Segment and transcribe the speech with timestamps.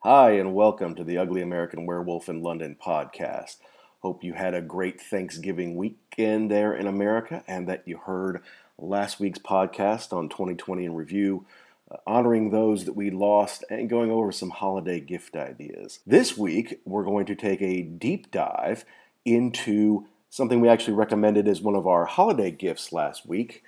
[0.00, 3.56] Hi, and welcome to the Ugly American Werewolf in London podcast.
[4.02, 8.42] Hope you had a great Thanksgiving weekend there in America and that you heard
[8.78, 11.46] last week's podcast on 2020 in review,
[11.90, 16.00] uh, honoring those that we lost and going over some holiday gift ideas.
[16.06, 18.84] This week, we're going to take a deep dive
[19.24, 23.64] into something we actually recommended as one of our holiday gifts last week.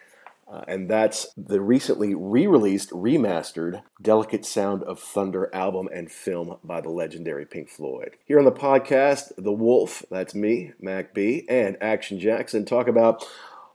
[0.51, 6.57] Uh, and that's the recently re released, remastered Delicate Sound of Thunder album and film
[6.65, 8.17] by the legendary Pink Floyd.
[8.25, 13.27] Here on the podcast, The Wolf, that's me, Mac B, and Action Jackson talk about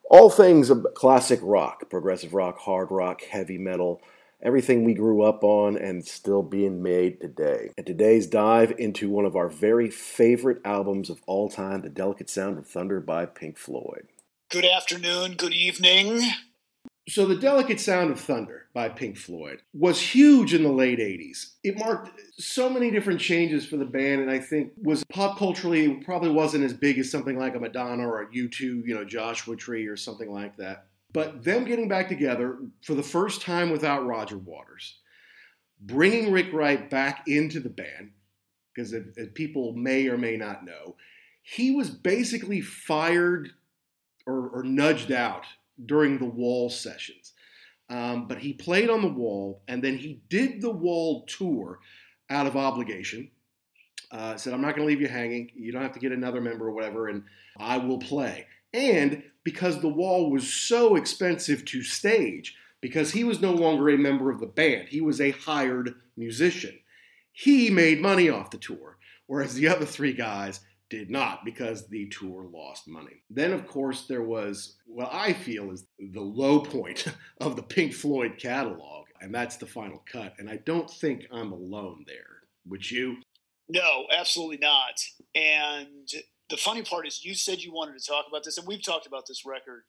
[0.10, 4.02] all things classic rock, progressive rock, hard rock, heavy metal,
[4.42, 7.70] everything we grew up on and still being made today.
[7.78, 12.30] And today's dive into one of our very favorite albums of all time, The Delicate
[12.30, 14.08] Sound of Thunder by Pink Floyd.
[14.50, 16.22] Good afternoon, good evening.
[17.10, 21.56] So, The Delicate Sound of Thunder by Pink Floyd was huge in the late 80s.
[21.62, 25.96] It marked so many different changes for the band, and I think was pop culturally
[25.96, 29.58] probably wasn't as big as something like a Madonna or a U2, you know, Joshua
[29.58, 30.86] Tree or something like that.
[31.12, 35.00] But them getting back together for the first time without Roger Waters,
[35.82, 38.12] bringing Rick Wright back into the band,
[38.74, 38.96] because
[39.34, 40.96] people may or may not know,
[41.42, 43.52] he was basically fired
[44.26, 45.44] or, or nudged out
[45.86, 47.34] during the wall sessions.
[47.90, 51.80] Um, but he played on the wall, and then he did the wall tour
[52.30, 53.30] out of obligation.
[54.12, 55.52] Uh, said, I'm not going to leave you hanging.
[55.56, 57.24] You don't have to get another member or whatever, and
[57.58, 58.46] I will play.
[58.74, 63.98] And because the wall was so expensive to stage, because he was no longer a
[63.98, 66.78] member of the band, he was a hired musician.
[67.32, 70.60] He made money off the tour, whereas the other three guys
[70.94, 73.24] did not because the tour lost money.
[73.28, 77.06] Then, of course, there was what I feel is the low point
[77.42, 80.36] of the Pink Floyd catalog, and that's the final cut.
[80.38, 82.44] And I don't think I'm alone there.
[82.68, 83.18] Would you?
[83.68, 85.02] No, absolutely not.
[85.34, 86.08] And
[86.52, 89.08] the funny part is, you said you wanted to talk about this, and we've talked
[89.08, 89.86] about this record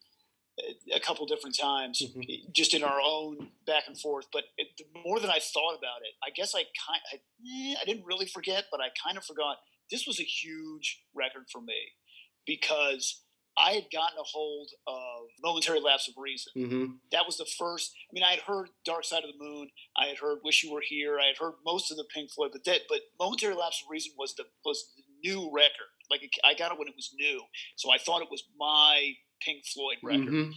[0.95, 2.51] a couple different times, mm-hmm.
[2.51, 4.25] just in our own back and forth.
[4.33, 7.75] But it, the more than I thought about it, I guess I kind, I, eh,
[7.83, 9.59] I didn't really forget, but I kind of forgot
[9.91, 11.93] this was a huge record for me
[12.47, 13.23] because
[13.57, 16.53] I had gotten a hold of Momentary Lapse of Reason.
[16.57, 16.85] Mm-hmm.
[17.13, 17.93] That was the first.
[18.11, 19.69] I mean, I had heard Dark Side of the Moon.
[19.97, 21.19] I had heard Wish You Were Here.
[21.21, 24.13] I had heard most of the Pink Floyd, but that, but Momentary Lapse of Reason
[24.19, 25.93] was the was the new record.
[26.11, 27.43] Like I got it when it was new,
[27.77, 30.29] so I thought it was my Pink Floyd record.
[30.29, 30.51] Mm-hmm.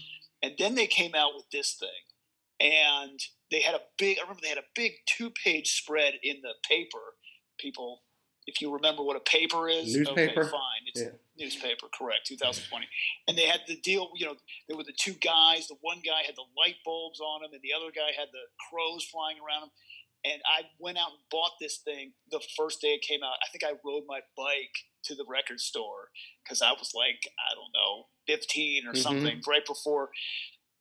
[0.44, 3.20] And then they came out with this thing, and
[3.52, 4.18] they had a big.
[4.18, 6.98] I remember they had a big two page spread in the paper.
[7.60, 8.02] People
[8.48, 10.42] if you remember what a paper is, newspaper.
[10.42, 11.20] Okay, fine, it's yeah.
[11.38, 12.88] newspaper, correct, 2020.
[13.28, 14.36] And they had the deal, you know,
[14.68, 15.68] there were the two guys.
[15.68, 18.48] The one guy had the light bulbs on him, and the other guy had the
[18.70, 19.72] crows flying around him.
[20.26, 23.38] And I went out and bought this thing the first day it came out.
[23.44, 26.10] I think I rode my bike to the record store
[26.44, 29.00] because I was like, I don't know, 15 or mm-hmm.
[29.00, 30.10] something, right before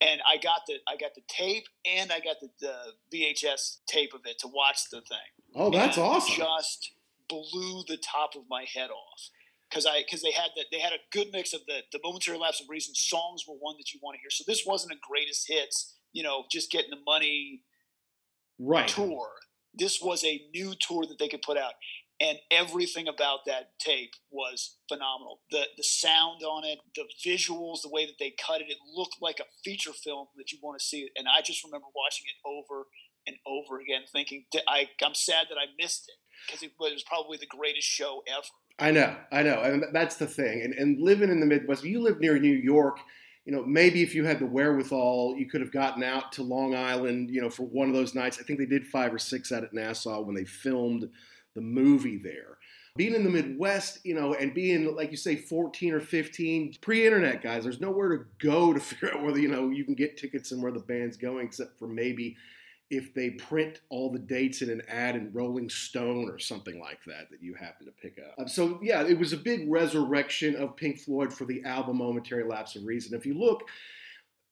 [0.01, 2.75] and I got the I got the tape and I got the, the
[3.15, 5.31] VHS tape of it to watch the thing.
[5.55, 6.35] Oh, that's and awesome!
[6.37, 6.93] Just
[7.29, 9.31] blew the top of my head off
[9.69, 12.39] because I because they had that they had a good mix of the the momentary
[12.39, 14.31] lapse of reason songs were one that you want to hear.
[14.31, 17.63] So this wasn't a greatest hits, you know, just getting the money
[18.59, 19.29] right tour.
[19.75, 21.75] This was a new tour that they could put out,
[22.21, 25.41] and everything about that tape was phenomenal.
[25.51, 29.17] The the sound on it, the visuals, the way that they cut it, it looked
[29.21, 31.09] like a feature film that you want to see.
[31.17, 32.87] And I just remember watching it over
[33.27, 36.15] and over again, thinking I I'm sad that I missed it
[36.47, 38.47] because it was probably the greatest show ever.
[38.79, 40.63] I know, I know, and that's the thing.
[40.63, 42.99] And, and living in the Midwest, you live near New York.
[43.45, 46.75] you know, maybe if you had the wherewithal, you could have gotten out to Long
[46.75, 48.39] Island, you know, for one of those nights.
[48.41, 51.09] I think they did five or six out at Nassau when they filmed
[51.55, 52.59] the movie there.
[52.97, 57.07] Being in the Midwest, you know, and being, like you say, 14 or 15, pre
[57.07, 60.17] internet, guys, there's nowhere to go to figure out whether, you know, you can get
[60.17, 62.37] tickets and where the band's going, except for maybe
[62.91, 67.05] if they print all the dates in an ad in Rolling Stone or something like
[67.07, 68.39] that that you happen to pick up.
[68.39, 72.45] Um, so yeah, it was a big resurrection of Pink Floyd for the album Momentary
[72.45, 73.17] Lapse of Reason.
[73.17, 73.69] If you look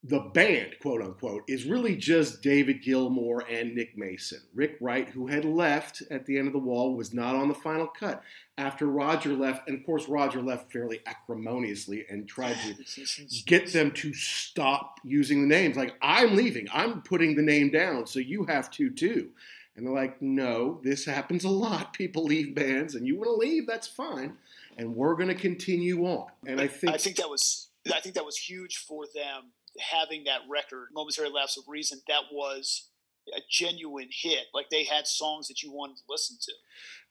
[0.06, 4.40] the band, quote unquote, is really just David Gilmour and Nick Mason.
[4.54, 7.54] Rick Wright, who had left at the end of the wall, was not on the
[7.54, 8.22] final cut.
[8.58, 13.92] After Roger left, and of course, Roger left fairly acrimoniously and tried to get them
[13.92, 15.76] to stop using the names.
[15.76, 19.30] Like, I'm leaving, I'm putting the name down, so you have to too.
[19.74, 21.94] And they're like, no, this happens a lot.
[21.94, 24.36] People leave bands, and you want to leave, that's fine.
[24.76, 26.26] And we're going to continue on.
[26.46, 30.24] And I think I think that was I think that was huge for them having
[30.24, 32.90] that record, Momentary Lapse of Reason, that was
[33.32, 34.46] a genuine hit.
[34.52, 36.52] Like they had songs that you wanted to listen to.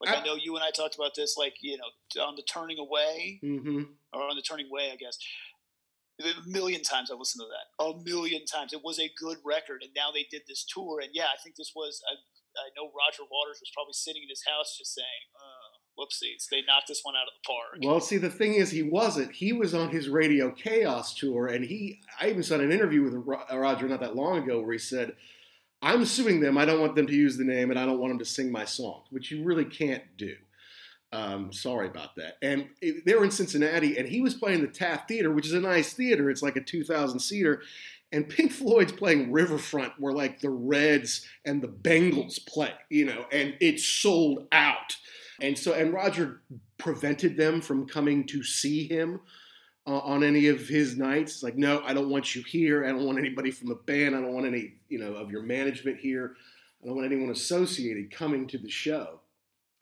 [0.02, 2.44] Like I, I know you and I talked about this, like you know, on the
[2.44, 3.84] Turning Away mm-hmm.
[4.14, 5.18] or on the Turning Way, I guess.
[6.22, 7.68] A million times I listened to that.
[7.82, 8.72] A million times.
[8.72, 11.56] It was a good record, and now they did this tour, and yeah, I think
[11.56, 12.02] this was.
[12.06, 12.14] I,
[12.54, 15.63] I know Roger Waters was probably sitting in his house just saying, uh,
[15.98, 17.84] whoopsies, they knocked this one out of the park.
[17.84, 19.34] Well, see, the thing is, he wasn't.
[19.34, 21.14] He was on his Radio K.A.O.S.
[21.14, 22.02] tour, and he.
[22.20, 23.16] I even saw an interview with
[23.52, 25.16] Roger not that long ago where he said,
[25.82, 26.58] "I'm suing them.
[26.58, 28.52] I don't want them to use the name, and I don't want them to sing
[28.52, 30.36] my song, which you really can't do.
[31.14, 32.38] Um, sorry about that.
[32.42, 35.54] And it, they were in Cincinnati, and he was playing the Taft Theater, which is
[35.54, 36.32] a nice theater.
[36.32, 37.62] It's like a 2,000 seater.
[38.12, 43.26] And Pink Floyd's playing Riverfront, where like the Reds and the Bengals play, you know,
[43.32, 44.98] and it's sold out.
[45.42, 46.42] And so, and Roger
[46.78, 49.20] prevented them from coming to see him
[49.88, 51.34] uh, on any of his nights.
[51.34, 52.86] It's like, no, I don't want you here.
[52.86, 54.16] I don't want anybody from the band.
[54.16, 56.36] I don't want any, you know, of your management here.
[56.82, 59.20] I don't want anyone associated coming to the show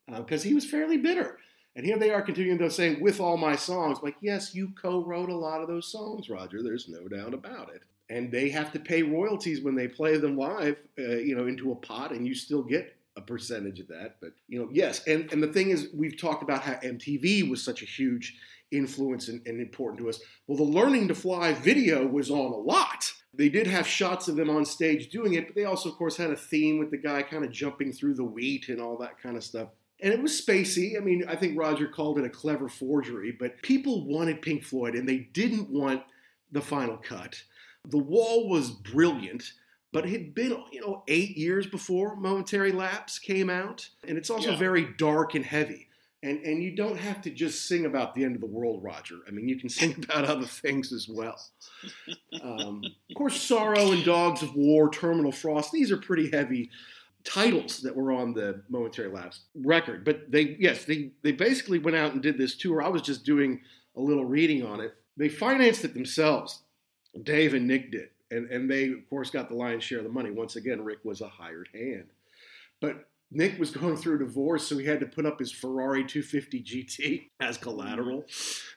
[0.07, 1.37] because uh, he was fairly bitter.
[1.75, 5.05] And here they are continuing to saying, with all my songs, like, yes, you co
[5.05, 6.61] wrote a lot of those songs, Roger.
[6.61, 7.83] There's no doubt about it.
[8.09, 11.71] And they have to pay royalties when they play them live, uh, you know, into
[11.71, 14.17] a pot, and you still get a percentage of that.
[14.21, 17.63] But you know, yes, and and the thing is, we've talked about how MTV was
[17.63, 18.35] such a huge
[18.71, 20.21] influence and, and, important to us.
[20.47, 23.11] Well, the Learning to Fly video was on a lot.
[23.33, 26.15] They did have shots of them on stage doing it, but they also, of course,
[26.15, 29.21] had a theme with the guy kind of jumping through the wheat and all that
[29.21, 29.69] kind of stuff.
[30.01, 30.97] And it was spacey.
[30.97, 34.95] I mean, I think Roger called it a clever forgery, but people wanted Pink Floyd
[34.95, 36.01] and they didn't want
[36.51, 37.41] the final cut.
[37.87, 39.43] The wall was brilliant
[39.91, 44.29] but it had been you know eight years before momentary lapse came out and it's
[44.29, 44.57] also yeah.
[44.57, 45.87] very dark and heavy.
[46.23, 49.19] And and you don't have to just sing about the end of the world roger.
[49.27, 51.39] I mean you can sing about other things as well.
[52.41, 56.69] Um, of course sorrow and dogs of war terminal frost these are pretty heavy
[57.23, 60.05] titles that were on the momentary lapse record.
[60.05, 62.81] But they yes they they basically went out and did this tour.
[62.81, 63.61] I was just doing
[63.95, 64.93] a little reading on it.
[65.17, 66.63] They financed it themselves.
[67.23, 70.09] Dave and nick did and and they of course got the lion's share of the
[70.09, 70.31] money.
[70.31, 72.07] Once again, Rick was a hired hand,
[72.79, 76.03] but Nick was going through a divorce, so he had to put up his Ferrari
[76.03, 78.25] 250 GT as collateral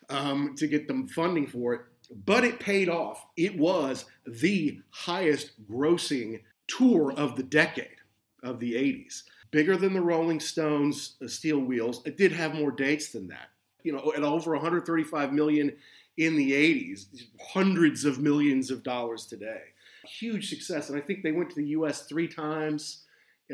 [0.09, 1.81] um, to get them funding for it.
[2.25, 3.27] But it paid off.
[3.37, 7.97] It was the highest grossing tour of the decade
[8.43, 9.23] of the 80s.
[9.51, 12.03] Bigger than the Rolling Stones' uh, Steel Wheels.
[12.05, 13.51] It did have more dates than that.
[13.83, 15.73] You know, at over 135 million
[16.17, 17.07] in the 80s,
[17.53, 19.63] hundreds of millions of dollars today.
[20.07, 20.91] Huge success.
[20.91, 23.05] And I think they went to the US three times,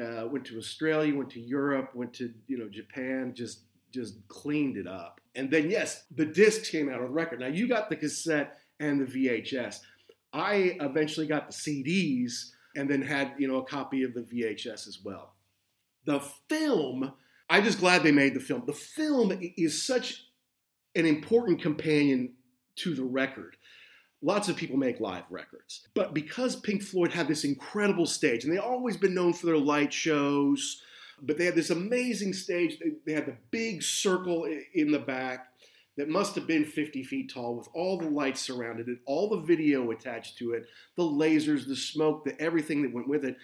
[0.01, 3.61] uh, went to Australia, went to Europe, went to you know Japan, just
[3.93, 5.21] just cleaned it up.
[5.35, 7.41] And then yes, the discs came out on record.
[7.41, 9.81] Now you got the cassette and the VHS.
[10.33, 14.87] I eventually got the CDs and then had you know a copy of the VHS
[14.89, 15.35] as well.
[16.05, 17.13] The film,
[17.49, 18.65] I'm just glad they made the film.
[18.67, 20.25] The film is such
[20.97, 22.35] an important companion
[22.81, 23.57] to the record.
[24.23, 25.87] Lots of people make live records.
[25.95, 29.57] But because Pink Floyd had this incredible stage, and they've always been known for their
[29.57, 30.83] light shows,
[31.23, 32.79] but they had this amazing stage.
[33.07, 35.49] They had the big circle in the back
[35.97, 39.41] that must have been 50 feet tall with all the lights surrounded it, all the
[39.41, 43.37] video attached to it, the lasers, the smoke, the everything that went with it.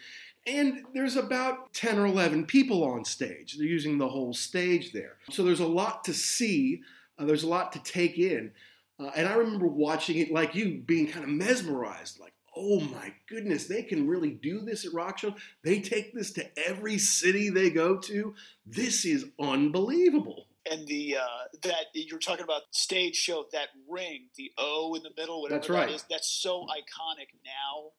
[0.47, 3.57] And there's about 10 or 11 people on stage.
[3.59, 5.17] They're using the whole stage there.
[5.31, 6.83] So there's a lot to see,
[7.19, 8.53] uh, there's a lot to take in.
[8.99, 13.13] Uh, and I remember watching it like you, being kind of mesmerized, like, oh my
[13.29, 15.35] goodness, they can really do this at Rock Show.
[15.63, 18.35] They take this to every city they go to.
[18.65, 20.47] This is unbelievable.
[20.71, 25.11] and the uh, that you're talking about stage show that ring, the O in the
[25.17, 25.89] middle, whatever that's right.
[25.89, 27.93] that is, that's so iconic now.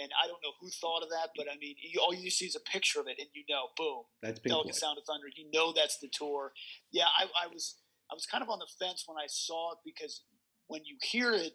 [0.00, 2.46] And I don't know who thought of that, but I mean, you, all you see
[2.46, 4.80] is a picture of it, and you know, boom, that's Pink Delicate Floyd.
[4.80, 5.26] Sound of Thunder.
[5.34, 6.52] You know that's the tour.
[6.92, 7.76] Yeah, I, I was
[8.10, 10.22] I was kind of on the fence when I saw it because
[10.68, 11.52] when you hear it,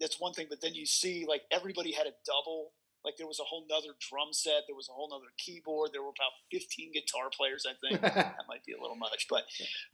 [0.00, 2.72] that's one thing, but then you see like everybody had a double
[3.06, 6.02] like there was a whole nother drum set, there was a whole nother keyboard, there
[6.02, 8.02] were about 15 guitar players, I think.
[8.02, 9.44] that might be a little much, but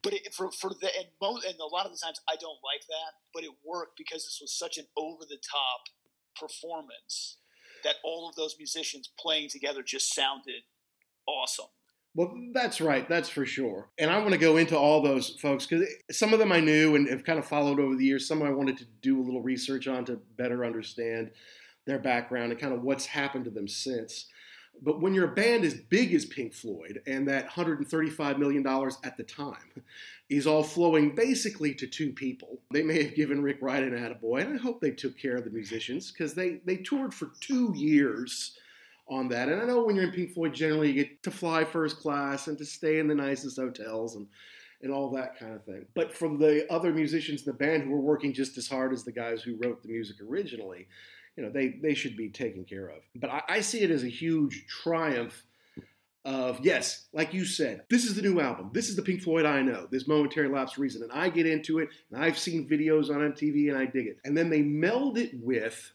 [0.03, 2.59] but it, for for the and most and a lot of the times I don't
[2.65, 5.93] like that, but it worked because this was such an over the top
[6.41, 7.37] performance
[7.85, 10.65] that all of those musicians playing together just sounded
[11.29, 11.69] awesome.
[12.15, 13.09] Well, that's right.
[13.09, 13.89] That's for sure.
[13.99, 16.95] And I want to go into all those folks because some of them I knew
[16.95, 18.29] and have kind of followed over the years.
[18.29, 21.31] Some I wanted to do a little research on to better understand
[21.87, 24.27] their background and kind of what's happened to them since.
[24.81, 28.67] But when you're a band as big as Pink Floyd and that $135 million
[29.05, 29.83] at the time
[30.29, 34.43] is all flowing basically to two people, they may have given Rick Wright an attaboy,
[34.43, 37.73] and I hope they took care of the musicians because they, they toured for two
[37.77, 38.59] years
[39.13, 39.49] on that.
[39.49, 42.47] And I know when you're in Pink Floyd, generally you get to fly first class
[42.47, 44.27] and to stay in the nicest hotels and
[44.83, 45.87] and all that kind of thing.
[45.95, 49.05] But from the other musicians in the band who were working just as hard as
[49.05, 50.89] the guys who wrote the music originally,
[51.37, 53.03] you know, they, they should be taken care of.
[53.15, 55.45] But I, I see it as a huge triumph
[56.25, 58.71] of, yes, like you said, this is the new album.
[58.73, 61.03] This is the Pink Floyd I know, this momentary lapse reason.
[61.03, 64.19] And I get into it, and I've seen videos on MTV, and I dig it.
[64.25, 65.93] And then they meld it with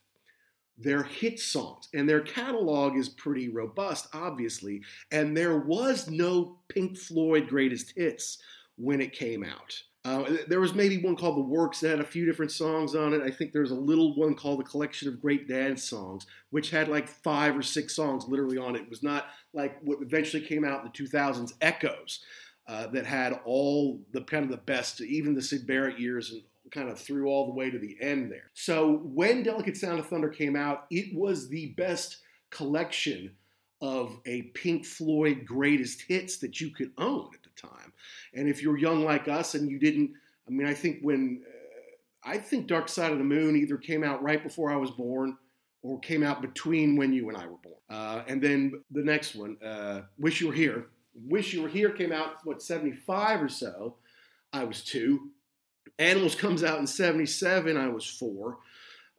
[0.78, 1.90] their hit songs.
[1.94, 4.82] And their catalog is pretty robust, obviously.
[5.12, 8.38] And there was no Pink Floyd greatest hits
[8.76, 9.82] when it came out.
[10.06, 13.14] Uh, there was maybe one called The Works that had a few different songs on
[13.14, 13.22] it.
[13.22, 16.88] I think there's a little one called The Collection of Great Dance Songs, which had
[16.88, 18.84] like five or six songs literally on it.
[18.84, 22.24] It was not like what eventually came out in the 2000s, Echoes,
[22.70, 26.42] uh, that had all the kind of the best, even the Syd Barrett years and
[26.72, 28.50] kind of through all the way to the end there.
[28.54, 32.18] So when Delicate Sound of Thunder came out, it was the best
[32.50, 33.32] collection
[33.82, 37.94] of a Pink Floyd greatest hits that you could own at the time.
[38.34, 40.12] And if you're young like us and you didn't,
[40.48, 44.04] I mean, I think when, uh, I think Dark Side of the Moon either came
[44.04, 45.38] out right before I was born
[45.84, 47.76] or came out between when you and I were born.
[47.90, 50.88] Uh, and then the next one, uh, Wish You Were Here.
[51.14, 53.96] Wish You Were Here came out, what, 75 or so.
[54.54, 55.30] I was two.
[56.00, 57.78] Animals comes out in 77.
[57.78, 58.60] I was four.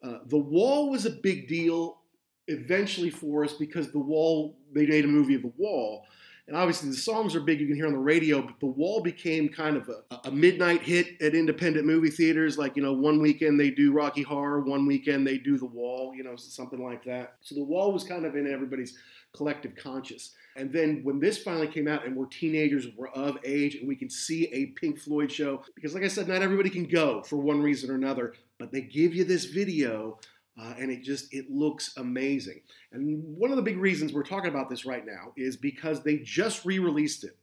[0.03, 1.99] Uh, the Wall was a big deal
[2.47, 6.05] eventually for us because The Wall, they made a movie of The Wall.
[6.49, 9.03] And obviously the songs are big, you can hear on the radio, but The Wall
[9.03, 12.57] became kind of a, a midnight hit at independent movie theaters.
[12.57, 16.15] Like, you know, one weekend they do Rocky Horror, one weekend they do The Wall,
[16.17, 17.35] you know, something like that.
[17.43, 18.97] So The Wall was kind of in everybody's
[19.37, 20.35] collective conscious.
[20.57, 23.95] And then when this finally came out and we're teenagers, we're of age, and we
[23.95, 27.37] can see a Pink Floyd show, because like I said, not everybody can go for
[27.37, 30.19] one reason or another, but they give you this video
[30.59, 32.61] uh, and it just it looks amazing.
[32.93, 36.19] And one of the big reasons we're talking about this right now is because they
[36.19, 37.37] just re-released it.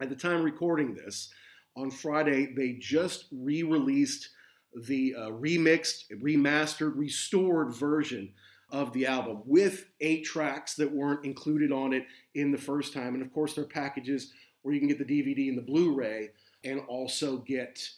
[0.00, 1.30] At the time recording this,
[1.76, 4.30] on Friday, they just re-released
[4.86, 8.32] the uh, remixed, remastered, restored version
[8.70, 13.14] of the album with eight tracks that weren't included on it in the first time.
[13.14, 16.30] And of course, there are packages where you can get the DVD and the Blu-ray
[16.64, 17.88] and also get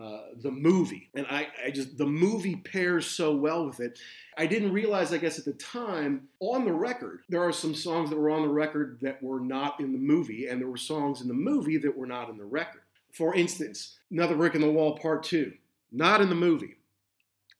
[0.00, 1.10] uh, the movie.
[1.14, 3.98] And I, I just, the movie pairs so well with it.
[4.36, 8.10] I didn't realize, I guess, at the time, on the record, there are some songs
[8.10, 11.20] that were on the record that were not in the movie, and there were songs
[11.20, 12.82] in the movie that were not in the record.
[13.12, 15.52] For instance, Another Brick in the Wall Part 2,
[15.92, 16.76] not in the movie,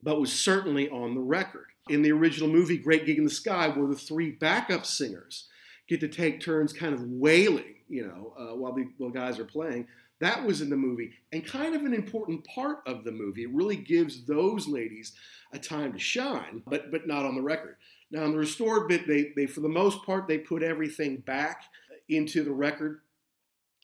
[0.03, 1.67] but was certainly on the record.
[1.89, 5.49] In the original movie, Great Gig in the Sky, where the three backup singers
[5.89, 9.45] get to take turns kind of wailing, you know, uh, while the, the guys are
[9.45, 9.89] playing.
[10.21, 13.45] That was in the movie and kind of an important part of the movie.
[13.45, 15.13] It really gives those ladies
[15.53, 17.77] a time to shine, but but not on the record.
[18.11, 21.65] Now on the restored bit, they they for the most part they put everything back
[22.09, 23.01] into the record,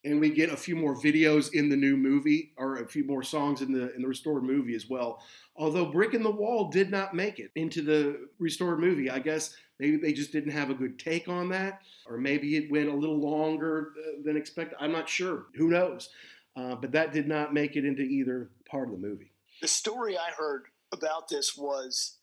[0.05, 3.23] and we get a few more videos in the new movie or a few more
[3.23, 5.23] songs in the in the restored movie as well.
[5.57, 9.55] Although Brick in the Wall did not make it into the restored movie, I guess
[9.79, 12.95] maybe they just didn't have a good take on that, or maybe it went a
[12.95, 14.77] little longer uh, than expected.
[14.81, 15.47] I'm not sure.
[15.57, 16.11] Who knows?
[16.57, 19.33] Uh, but that did not make it into either part of the movie.
[19.61, 22.19] The story I heard about this was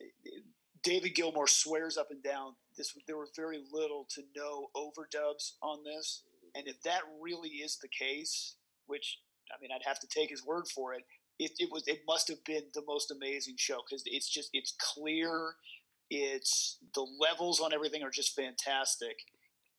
[0.84, 5.84] David Gilmour swears up and down this there were very little to no overdubs on
[5.84, 6.24] this,
[6.56, 8.56] and if that really is the case,
[8.88, 9.20] which
[9.52, 11.04] I mean I'd have to take his word for it,
[11.40, 14.76] it, it was it must have been the most amazing show because it's just it's
[14.80, 15.56] clear,
[16.10, 19.18] it's the levels on everything are just fantastic,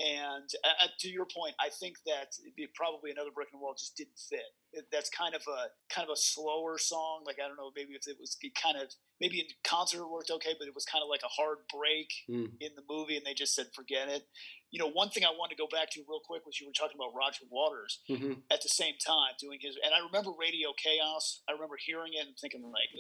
[0.00, 3.58] And uh, uh, to your point, I think that it'd be probably another brick in
[3.58, 4.50] the wall just didn't fit.
[4.72, 7.22] It, that's kind of a kind of a slower song.
[7.24, 8.90] Like I don't know, maybe if it was it kind of
[9.22, 12.10] maybe in concert it worked okay, but it was kind of like a hard break
[12.28, 12.50] mm.
[12.58, 14.26] in the movie, and they just said forget it.
[14.72, 16.74] You know, one thing I wanted to go back to real quick was you were
[16.74, 18.42] talking about Roger Waters mm-hmm.
[18.50, 21.42] at the same time doing his, and I remember Radio Chaos.
[21.48, 22.90] I remember hearing it and thinking like,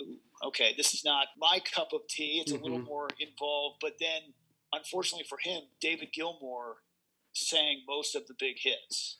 [0.46, 2.38] okay, this is not my cup of tea.
[2.38, 2.62] It's mm-hmm.
[2.62, 2.86] a little mm-hmm.
[2.86, 4.30] more involved, but then
[4.72, 6.86] unfortunately for him, David Gilmour
[7.32, 9.18] sang most of the big hits.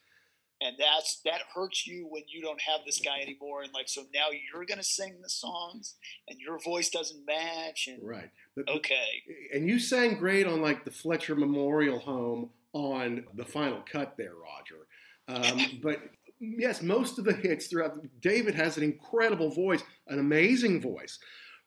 [0.64, 4.02] And that's that hurts you when you don't have this guy anymore, and like so
[4.14, 5.94] now you're gonna sing the songs,
[6.28, 7.88] and your voice doesn't match.
[7.88, 8.30] And, right.
[8.68, 9.22] Okay.
[9.54, 14.34] And you sang great on like the Fletcher Memorial Home on the final cut there,
[14.34, 14.86] Roger.
[15.28, 16.00] Um, but
[16.38, 17.98] yes, most of the hits throughout.
[18.20, 21.18] David has an incredible voice, an amazing voice.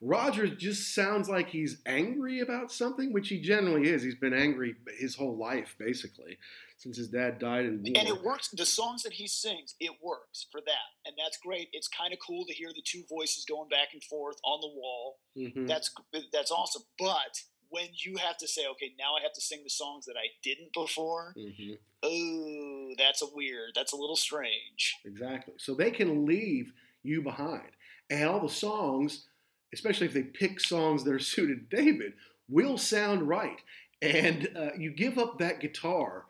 [0.01, 4.03] Rogers just sounds like he's angry about something, which he generally is.
[4.03, 6.37] He's been angry his whole life, basically,
[6.77, 7.93] since his dad died in war.
[7.95, 8.49] And it works.
[8.49, 11.69] The songs that he sings, it works for that, and that's great.
[11.71, 14.67] It's kind of cool to hear the two voices going back and forth on the
[14.67, 15.19] wall.
[15.37, 15.65] Mm-hmm.
[15.65, 15.89] That's
[16.31, 16.83] that's awesome.
[16.99, 20.15] But when you have to say, okay, now I have to sing the songs that
[20.17, 21.33] I didn't before.
[21.37, 21.73] Mm-hmm.
[22.03, 23.71] Oh, that's a weird.
[23.75, 24.97] That's a little strange.
[25.05, 25.55] Exactly.
[25.57, 27.71] So they can leave you behind,
[28.09, 29.25] and all the songs
[29.75, 32.13] especially if they pick songs that are suited to David,
[32.50, 33.62] will sound right.
[34.01, 36.25] And uh, you give up that guitar.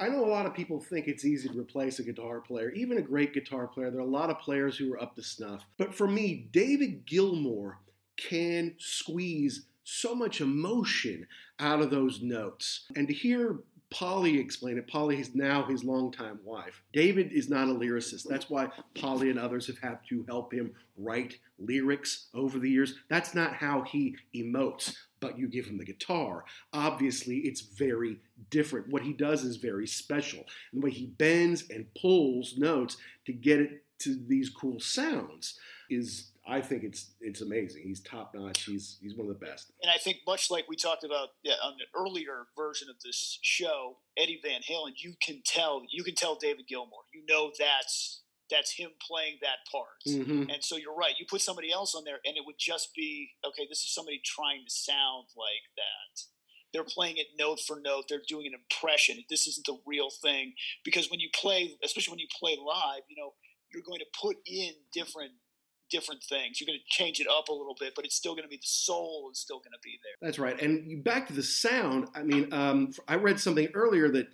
[0.00, 2.98] I know a lot of people think it's easy to replace a guitar player, even
[2.98, 3.90] a great guitar player.
[3.90, 5.64] There are a lot of players who are up to snuff.
[5.78, 7.76] But for me, David Gilmour
[8.16, 11.26] can squeeze so much emotion
[11.58, 12.86] out of those notes.
[12.96, 13.60] And to hear
[13.92, 14.88] Polly explained it.
[14.88, 16.82] Polly is now his longtime wife.
[16.92, 18.26] David is not a lyricist.
[18.28, 22.94] That's why Polly and others have had to help him write lyrics over the years.
[23.08, 26.44] That's not how he emotes, but you give him the guitar.
[26.72, 28.18] Obviously, it's very
[28.50, 28.88] different.
[28.88, 30.44] What he does is very special.
[30.72, 32.96] The way he bends and pulls notes
[33.26, 35.58] to get it to these cool sounds
[35.90, 37.82] is I think it's it's amazing.
[37.84, 38.64] He's top notch.
[38.64, 39.70] He's he's one of the best.
[39.80, 43.38] And I think much like we talked about yeah, on the earlier version of this
[43.42, 47.06] show, Eddie Van Halen, you can tell you can tell David Gilmour.
[47.14, 50.02] You know that's that's him playing that part.
[50.06, 50.50] Mm-hmm.
[50.50, 51.14] And so you're right.
[51.18, 53.66] You put somebody else on there, and it would just be okay.
[53.68, 56.22] This is somebody trying to sound like that.
[56.72, 58.04] They're playing it note for note.
[58.08, 59.22] They're doing an impression.
[59.30, 63.16] This isn't the real thing because when you play, especially when you play live, you
[63.16, 63.34] know
[63.72, 65.32] you're going to put in different
[65.92, 66.60] different things.
[66.60, 68.56] You're going to change it up a little bit, but it's still going to be
[68.56, 70.26] the soul is still going to be there.
[70.26, 70.60] That's right.
[70.60, 72.08] And back to the sound.
[72.16, 74.26] I mean, um, I read something earlier that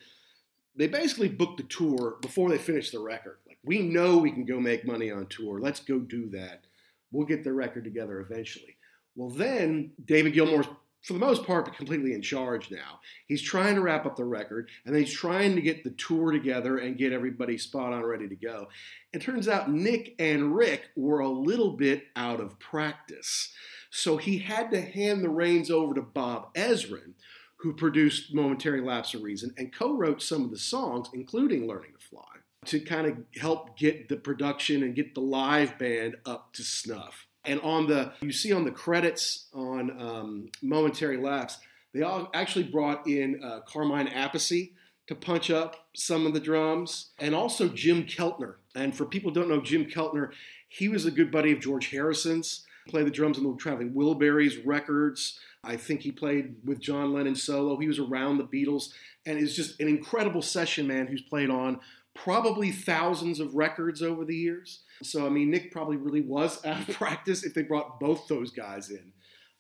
[0.76, 3.38] they basically booked the tour before they finished the record.
[3.46, 5.60] Like, we know we can go make money on tour.
[5.60, 6.64] Let's go do that.
[7.10, 8.76] We'll get the record together eventually.
[9.16, 10.68] Well, then David Gilmour's
[11.02, 13.00] for the most part, completely in charge now.
[13.26, 16.78] He's trying to wrap up the record, and he's trying to get the tour together
[16.78, 18.68] and get everybody spot on ready to go.
[19.12, 23.52] It turns out Nick and Rick were a little bit out of practice.
[23.90, 27.14] So he had to hand the reins over to Bob Ezrin,
[27.60, 31.92] who produced Momentary Lapse of Reason and co wrote some of the songs, including Learning
[31.92, 32.22] to Fly,
[32.66, 37.27] to kind of help get the production and get the live band up to snuff.
[37.48, 41.58] And on the, you see on the credits on um, Momentary Lapse,
[41.94, 44.72] they all actually brought in uh, Carmine Appice
[45.06, 48.56] to punch up some of the drums, and also Jim Keltner.
[48.74, 50.32] And for people who don't know Jim Keltner,
[50.68, 52.66] he was a good buddy of George Harrison's.
[52.86, 55.40] Played the drums on the Traveling Wilburys records.
[55.64, 57.78] I think he played with John Lennon solo.
[57.78, 58.92] He was around the Beatles,
[59.24, 61.80] and is just an incredible session man who's played on
[62.22, 64.80] probably thousands of records over the years.
[65.02, 68.50] So, I mean, Nick probably really was out of practice if they brought both those
[68.50, 69.12] guys in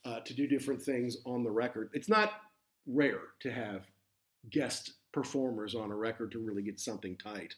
[0.04, 1.90] uh, to do different things on the record.
[1.92, 2.32] It's not
[2.86, 3.90] rare to have
[4.50, 7.54] guest performers on a record to really get something tight.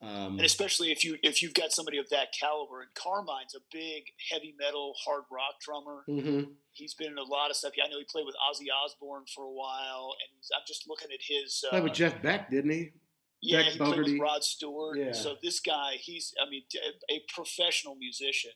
[0.00, 3.60] Um, and especially if you if you've got somebody of that caliber, and Carmine's a
[3.72, 6.04] big heavy metal hard rock drummer.
[6.08, 6.52] Mm-hmm.
[6.70, 7.72] He's been in a lot of stuff.
[7.84, 11.18] I know he played with Ozzy Osbourne for a while, and I'm just looking at
[11.20, 11.64] his.
[11.66, 12.92] Uh, played with Jeff Beck, didn't he?
[13.40, 14.98] Yeah, he played with Rod Stewart.
[14.98, 15.12] Yeah.
[15.12, 16.62] So this guy, he's, I mean,
[17.10, 18.50] a professional musician.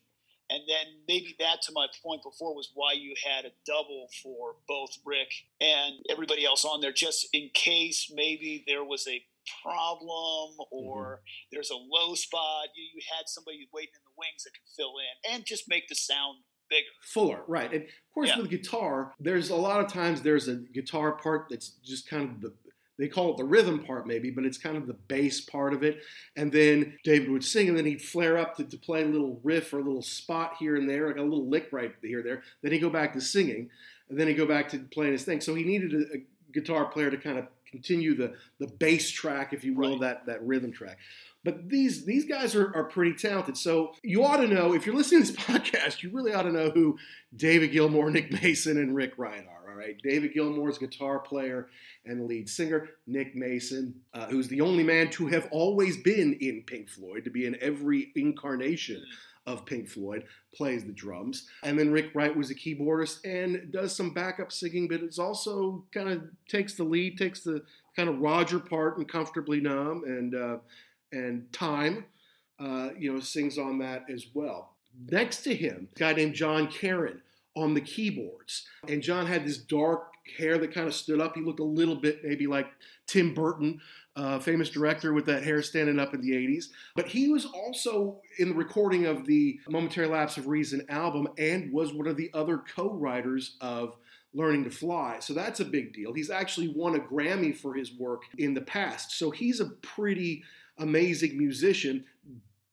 [0.51, 4.57] And then maybe that, to my point before, was why you had a double for
[4.69, 5.29] both Rick
[5.61, 9.23] and everybody else on there, just in case maybe there was a
[9.63, 11.23] problem or mm-hmm.
[11.53, 12.67] there's a low spot.
[12.77, 15.89] You, you had somebody waiting in the wings that could fill in and just make
[15.89, 16.87] the sound bigger.
[17.01, 17.73] Fuller, right.
[17.73, 18.39] And of course, yeah.
[18.39, 22.41] with guitar, there's a lot of times there's a guitar part that's just kind of
[22.41, 22.55] the
[23.03, 25.83] they call it the rhythm part maybe, but it's kind of the bass part of
[25.83, 25.99] it.
[26.37, 29.41] And then David would sing, and then he'd flare up to, to play a little
[29.43, 32.29] riff or a little spot here and there, like a little lick right here and
[32.29, 32.43] there.
[32.63, 33.71] Then he'd go back to singing,
[34.09, 35.41] and then he'd go back to playing his thing.
[35.41, 39.53] So he needed a, a guitar player to kind of continue the the bass track,
[39.53, 40.01] if you will, Right.
[40.03, 40.99] that that rhythm track.
[41.45, 43.57] But these these guys are, are pretty talented.
[43.57, 46.53] So you ought to know if you're listening to this podcast, you really ought to
[46.53, 46.99] know who
[47.35, 49.62] David Gilmour, Nick Mason, and Rick Wright are.
[49.73, 51.69] All right, David Gilmour's guitar player
[52.05, 52.91] and lead singer.
[53.07, 57.31] Nick Mason, uh, who's the only man to have always been in Pink Floyd, to
[57.31, 59.03] be in every incarnation
[59.47, 61.49] of Pink Floyd, plays the drums.
[61.63, 65.85] And then Rick Wright was a keyboardist and does some backup singing, but it's also
[65.91, 67.63] kind of takes the lead, takes the
[67.97, 70.57] kind of Roger part and Comfortably Numb and uh,
[71.13, 72.05] and Time,
[72.61, 74.75] uh, you know, sings on that as well.
[75.11, 77.23] Next to him, a guy named Jon Carin
[77.55, 78.67] on the keyboards.
[78.89, 81.35] And John had this dark hair that kind of stood up.
[81.35, 82.69] He looked a little bit maybe like
[83.07, 83.81] Tim Burton,
[84.17, 86.67] uh, famous director with that hair standing up in the 80s.
[86.95, 91.73] But he was also in the recording of the Momentary Lapse of Reason album and
[91.73, 93.97] was one of the other co writers of
[94.35, 95.19] Learning to Fly.
[95.21, 96.15] So that's a big deal.
[96.15, 99.19] He's actually won a Grammy for his work in the past.
[99.19, 100.43] So he's a pretty
[100.79, 102.05] amazing musician.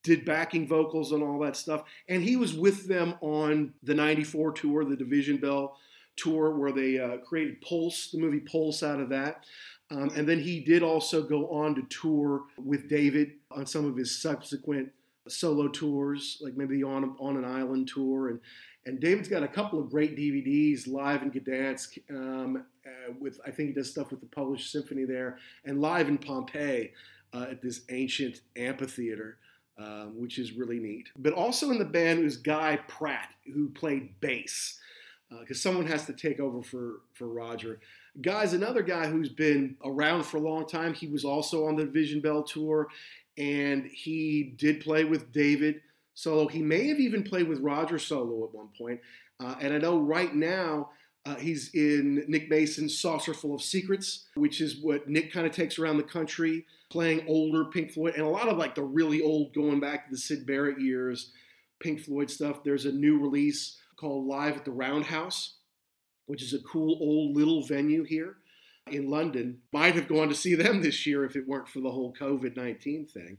[0.04, 1.84] Did backing vocals and all that stuff.
[2.08, 5.78] And he was with them on the 94 tour, the Division Bell
[6.16, 9.46] tour, where they uh, created Pulse, the movie Pulse out of that.
[9.92, 13.98] Um, and then he did also go on to tour with David on some of
[13.98, 14.92] his subsequent
[15.28, 18.30] solo tours, like maybe the On, on an Island tour.
[18.30, 18.40] And,
[18.86, 23.52] and David's got a couple of great DVDs, live in Gdansk, um, uh, with I
[23.52, 26.92] think he does stuff with the Polish Symphony there, and live in Pompeii
[27.34, 29.38] uh, at this ancient amphitheater.
[29.82, 31.08] Um, which is really neat.
[31.18, 34.78] But also in the band was Guy Pratt, who played bass,
[35.40, 37.80] because uh, someone has to take over for, for Roger.
[38.22, 40.94] Guy's another guy who's been around for a long time.
[40.94, 42.90] He was also on the Division Bell tour,
[43.38, 45.80] and he did play with David
[46.14, 46.50] solo.
[46.50, 49.00] He may have even played with Roger solo at one point.
[49.40, 50.90] Uh, and I know right now
[51.30, 55.52] uh, he's in Nick Mason's Saucer Full of Secrets, which is what Nick kind of
[55.54, 59.22] takes around the country, playing older Pink Floyd and a lot of like the really
[59.22, 61.32] old, going back to the Syd Barrett years,
[61.80, 62.64] Pink Floyd stuff.
[62.64, 65.58] There's a new release called Live at the Roundhouse,
[66.26, 68.38] which is a cool old little venue here
[68.88, 69.60] in London.
[69.72, 72.58] Might have gone to see them this year if it weren't for the whole COVID
[72.58, 73.38] 19 thing.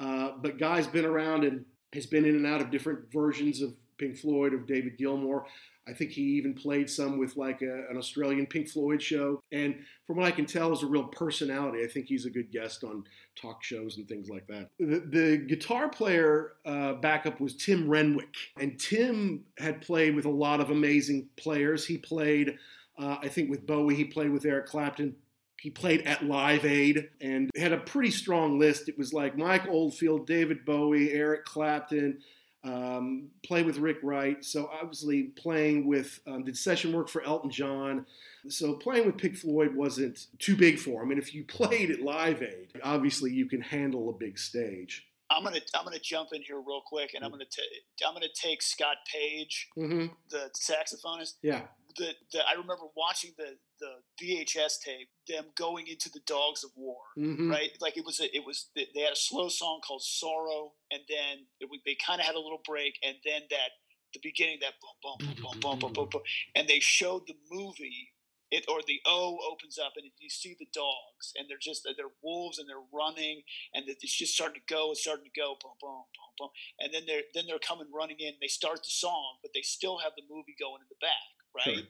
[0.00, 3.74] Uh, but Guy's been around and has been in and out of different versions of
[3.98, 5.44] Pink Floyd, of David Gilmour.
[5.88, 9.40] I think he even played some with like a, an Australian Pink Floyd show.
[9.52, 11.84] And from what I can tell, is a real personality.
[11.84, 13.04] I think he's a good guest on
[13.40, 14.68] talk shows and things like that.
[14.80, 18.34] The, the guitar player uh, backup was Tim Renwick.
[18.58, 21.86] And Tim had played with a lot of amazing players.
[21.86, 22.58] He played,
[22.98, 25.14] uh, I think, with Bowie, he played with Eric Clapton.
[25.60, 28.88] He played at Live Aid and had a pretty strong list.
[28.88, 32.18] It was like Mike Oldfield, David Bowie, Eric Clapton,
[32.68, 34.44] um, play with Rick Wright.
[34.44, 38.06] So obviously playing with um, did session work for Elton John.
[38.48, 41.10] So playing with Pink Floyd wasn't too big for him.
[41.10, 45.06] And if you played at Live Aid, obviously you can handle a big stage.
[45.28, 48.26] I'm gonna I'm gonna jump in here real quick, and I'm gonna ta- I'm gonna
[48.32, 50.06] take Scott Page, Mm-hmm.
[50.30, 51.34] the saxophonist.
[51.42, 51.62] Yeah.
[51.98, 56.70] The, the I remember watching the the VHS tape, them going into the Dogs of
[56.76, 57.50] War, Mm-hmm.
[57.50, 57.70] right?
[57.80, 61.46] Like it was a, it was they had a slow song called Sorrow, and then
[61.60, 63.70] it, they kind of had a little break, and then that
[64.14, 66.22] the beginning that boom boom boom boom boom boom boom, boom
[66.54, 68.12] and they showed the movie.
[68.52, 72.14] It or the O opens up and you see the dogs and they're just they're
[72.22, 73.42] wolves and they're running
[73.74, 76.94] and it's just starting to go it's starting to go boom boom boom boom and
[76.94, 80.12] then they're then they're coming running in they start the song but they still have
[80.16, 81.84] the movie going in the back right Sure.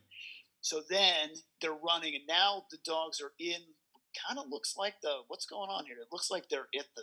[0.61, 3.61] so then they're running and now the dogs are in
[4.27, 7.03] kind of looks like the what's going on here it looks like they're at the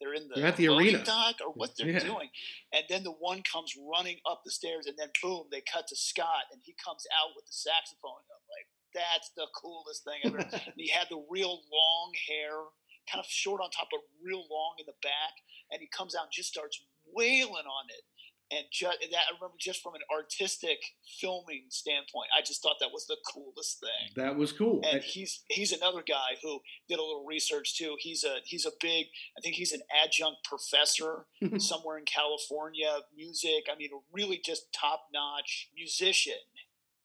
[0.00, 1.04] they're in the They're at the arena.
[1.04, 2.00] dock or what they're Yeah.
[2.00, 2.28] doing
[2.72, 5.96] and then the one comes running up the stairs and then boom they cut to
[5.96, 10.38] scott and he comes out with the saxophone i'm like that's the coolest thing ever
[10.52, 12.52] and he had the real long hair
[13.10, 15.34] kind of short on top but real long in the back
[15.70, 16.80] and he comes out and just starts
[17.12, 18.04] wailing on it
[18.50, 20.78] and just that I remember just from an artistic
[21.20, 24.12] filming standpoint, I just thought that was the coolest thing.
[24.16, 24.80] That was cool.
[24.90, 27.96] And he's he's another guy who did a little research too.
[27.98, 31.26] He's a he's a big I think he's an adjunct professor
[31.58, 33.68] somewhere in California, music.
[33.72, 36.34] I mean, a really just top notch musician.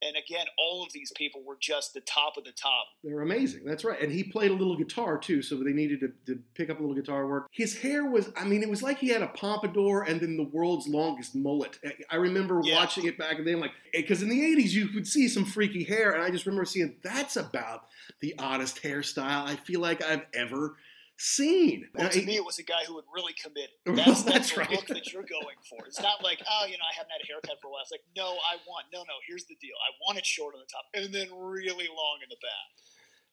[0.02, 2.86] And again, all of these people were just the top of the top.
[3.04, 3.64] They're amazing.
[3.66, 4.00] That's right.
[4.02, 6.82] And he played a little guitar too, so they needed to, to pick up a
[6.82, 7.48] little guitar work.
[7.52, 10.44] His hair was, I mean, it was like he had a pompadour and then the
[10.44, 11.80] world's longest mullet.
[12.12, 12.76] I- remember Yeah.
[12.76, 15.28] watching it back in the day, like, eh, because in the 80s you could see
[15.28, 17.88] some freaky hair, and I just remember seeing that's about
[18.20, 20.76] the oddest hairstyle I feel like I've ever
[21.18, 21.88] seen.
[21.94, 23.70] Well, to me, it was a guy who would really commit.
[23.86, 24.72] That's, that's, that's the right.
[24.72, 25.86] look that you're going for.
[25.86, 27.82] It's not like, oh, you know, I haven't had a haircut for a while.
[27.82, 29.76] It's like, no, I want, no, no, here's the deal.
[29.80, 32.68] I want it short on the top and then really long in the back.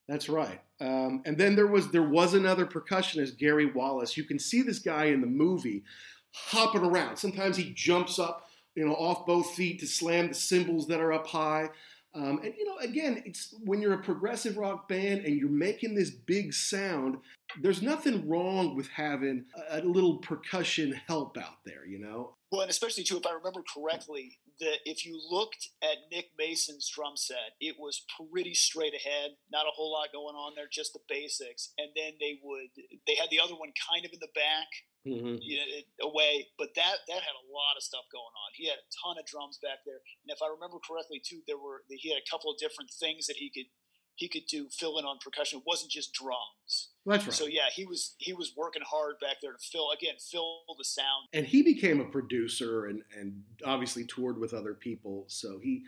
[0.09, 0.61] That's right.
[0.81, 4.17] Um, and then there was there was another percussionist, Gary Wallis.
[4.17, 5.85] You can see this guy in the movie
[6.33, 7.17] hopping around.
[7.17, 11.13] Sometimes he jumps up, you know, off both feet to slam the cymbals that are
[11.13, 11.71] up high.
[12.15, 15.95] Um, and you know, again, it's when you're a progressive rock band and you're making
[15.95, 17.17] this big sound.
[17.61, 22.35] There's nothing wrong with having a, a little percussion help out there, you know.
[22.51, 26.89] Well, and especially too, if I remember correctly, that if you looked at Nick Mason's
[26.89, 30.93] drum set, it was pretty straight ahead, not a whole lot going on there, just
[30.93, 31.73] the basics.
[31.79, 32.69] And then they would
[33.07, 34.69] they had the other one kind of in the back,
[35.07, 35.39] mm-hmm.
[35.41, 38.49] you know, away, but that that had a lot of stuff going on.
[38.55, 41.59] He had a ton of drums back there, and if I remember correctly too, there
[41.59, 43.71] were he had a couple of different things that he could
[44.15, 45.59] he could do fill in on percussion.
[45.59, 46.91] It wasn't just drums.
[47.07, 47.33] That's right.
[47.33, 50.85] So yeah, he was he was working hard back there to fill again fill the
[50.85, 51.29] sound.
[51.33, 55.25] And he became a producer and and obviously toured with other people.
[55.29, 55.83] So he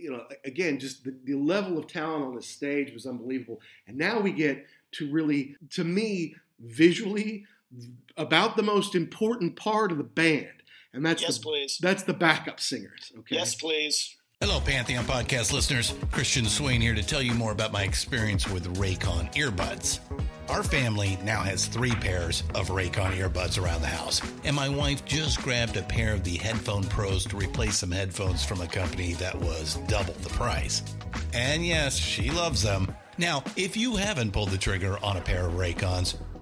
[0.00, 3.60] you know again just the, the level of talent on the stage was unbelievable.
[3.86, 7.44] And now we get to really to me visually
[8.16, 10.48] about the most important part of the band.
[10.92, 11.78] And that's yes, the, please.
[11.80, 13.12] That's the backup singers.
[13.18, 13.36] Okay.
[13.36, 14.16] Yes, please.
[14.40, 15.94] Hello, Pantheon podcast listeners.
[16.10, 20.00] Christian Swain here to tell you more about my experience with Raycon earbuds.
[20.50, 25.04] Our family now has three pairs of Raycon earbuds around the house, and my wife
[25.06, 29.14] just grabbed a pair of the Headphone Pros to replace some headphones from a company
[29.14, 30.82] that was double the price.
[31.32, 32.94] And yes, she loves them.
[33.18, 36.16] Now, if you haven't pulled the trigger on a pair of Raycons,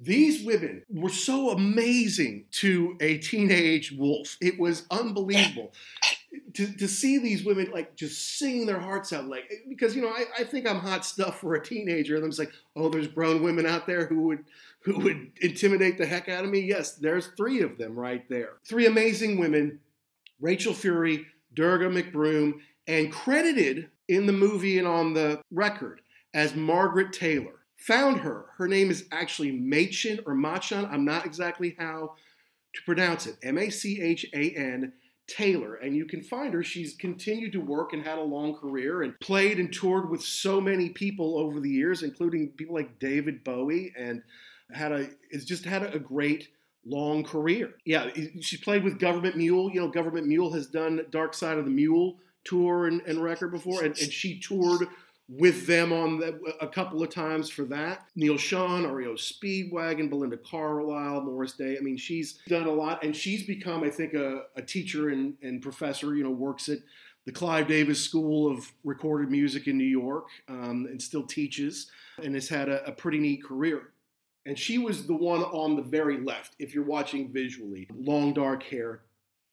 [0.00, 4.36] These women were so amazing to a teenage wolf.
[4.40, 5.72] It was unbelievable
[6.54, 9.26] to, to see these women like just singing their hearts out.
[9.26, 12.16] Like because you know I, I think I'm hot stuff for a teenager.
[12.16, 14.44] And I'm just like, oh, there's grown women out there who would
[14.82, 16.60] who would intimidate the heck out of me.
[16.60, 18.54] Yes, there's three of them right there.
[18.66, 19.80] Three amazing women:
[20.40, 22.54] Rachel Fury, Durga McBroom,
[22.86, 26.00] and credited in the movie and on the record
[26.34, 28.46] as Margaret Taylor found her.
[28.56, 30.84] Her name is actually Machan or Machan.
[30.86, 32.14] I'm not exactly how
[32.74, 33.36] to pronounce it.
[33.42, 34.92] M A C H A N
[35.26, 35.76] Taylor.
[35.76, 36.62] And you can find her.
[36.62, 40.60] She's continued to work and had a long career and played and toured with so
[40.60, 44.22] many people over the years, including people like David Bowie, and
[44.72, 46.48] had a it's just had a great
[46.84, 47.74] long career.
[47.84, 48.10] Yeah,
[48.40, 49.70] she played with Government Mule.
[49.70, 53.50] You know, Government Mule has done Dark Side of the Mule tour and, and record
[53.50, 54.88] before, and, and she toured
[55.28, 58.06] with them on the, a couple of times for that.
[58.16, 61.76] Neal Schon, REO Speedwagon, Belinda Carlisle, Morris Day.
[61.76, 65.34] I mean, she's done a lot, and she's become, I think, a, a teacher and,
[65.42, 66.14] and, professor.
[66.14, 66.78] You know, works at
[67.26, 71.90] the Clive Davis School of Recorded Music in New York, um, and still teaches,
[72.22, 73.92] and has had a, a pretty neat career.
[74.46, 77.86] And she was the one on the very left, if you're watching visually.
[77.94, 79.02] Long dark hair,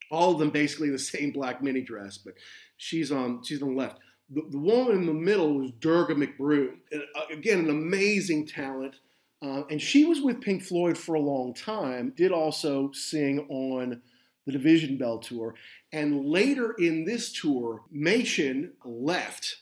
[0.10, 2.36] all of them basically the same black mini dress, but
[2.78, 4.00] she's on she's on the left.
[4.30, 6.78] The, the woman in the middle was Durga McBroom.
[6.94, 7.00] Uh,
[7.32, 9.00] again, an amazing talent.
[9.42, 14.02] Uh, and she was with Pink Floyd for a long time, did also sing on
[14.46, 15.56] the Division Bell tour.
[15.92, 19.58] And later in this tour, Machan left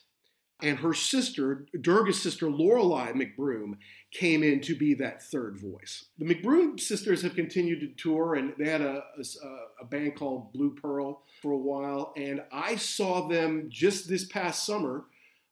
[0.64, 3.74] and her sister, Durga's sister Lorelei McBroom,
[4.10, 6.06] came in to be that third voice.
[6.18, 10.52] The McBroom sisters have continued to tour, and they had a, a, a, band called
[10.52, 12.14] Blue Pearl for a while.
[12.16, 15.04] And I saw them just this past summer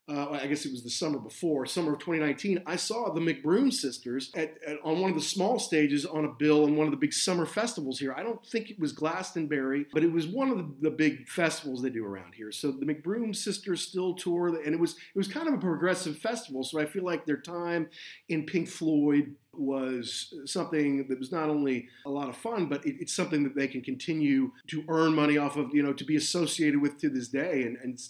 [0.08, 3.72] uh, I guess it was the summer before, summer of 2019, I saw the McBroom
[3.72, 6.90] sisters at, at, on one of the small stages on a bill in one of
[6.90, 8.12] the big summer festivals here.
[8.16, 11.82] I don't think it was Glastonbury, but it was one of the, the big festivals
[11.82, 12.50] they do around here.
[12.50, 16.18] So the McBroom sisters still tour, and it was it was kind of a progressive
[16.18, 16.64] festival.
[16.64, 17.88] So I feel like their time
[18.28, 22.96] in Pink Floyd was something that was not only a lot of fun, but it,
[22.98, 26.16] it's something that they can continue to earn money off of, you know, to be
[26.16, 27.62] associated with to this day.
[27.62, 28.00] And, and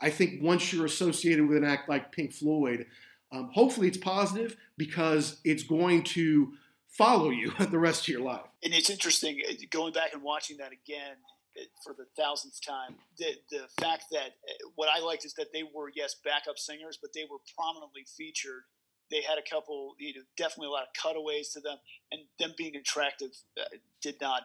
[0.00, 2.86] I think once you're associated with an act like Pink Floyd,
[3.32, 6.52] um, hopefully it's positive because it's going to
[6.88, 8.46] follow you the rest of your life.
[8.62, 11.16] And it's interesting uh, going back and watching that again
[11.58, 12.96] uh, for the thousandth time.
[13.18, 16.98] The the fact that uh, what I liked is that they were yes backup singers,
[17.00, 18.62] but they were prominently featured.
[19.10, 21.76] They had a couple, you know, definitely a lot of cutaways to them,
[22.10, 23.30] and them being attractive
[24.00, 24.44] did not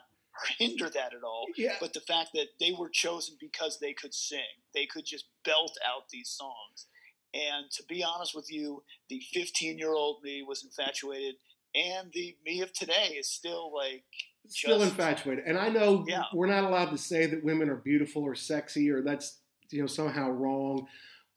[0.57, 1.45] hinder that at all.
[1.57, 1.75] Yeah.
[1.79, 4.39] But the fact that they were chosen because they could sing,
[4.73, 6.87] they could just belt out these songs.
[7.33, 11.35] And to be honest with you, the 15 year old me was infatuated,
[11.75, 14.03] and the me of today is still like
[14.47, 15.43] still infatuated.
[15.45, 16.23] And I know yeah.
[16.33, 19.37] we're not allowed to say that women are beautiful or sexy or that's
[19.69, 20.87] you know somehow wrong.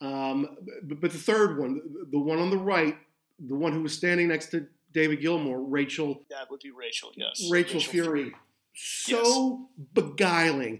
[0.01, 1.79] Um, but, but the third one,
[2.09, 2.97] the one on the right,
[3.39, 6.23] the one who was standing next to David Gilmour, Rachel.
[6.31, 7.11] That would be Rachel.
[7.15, 7.47] Yes.
[7.51, 8.23] Rachel, Rachel Fury.
[8.23, 8.35] Fury
[8.73, 9.87] so yes.
[9.93, 10.79] beguiling.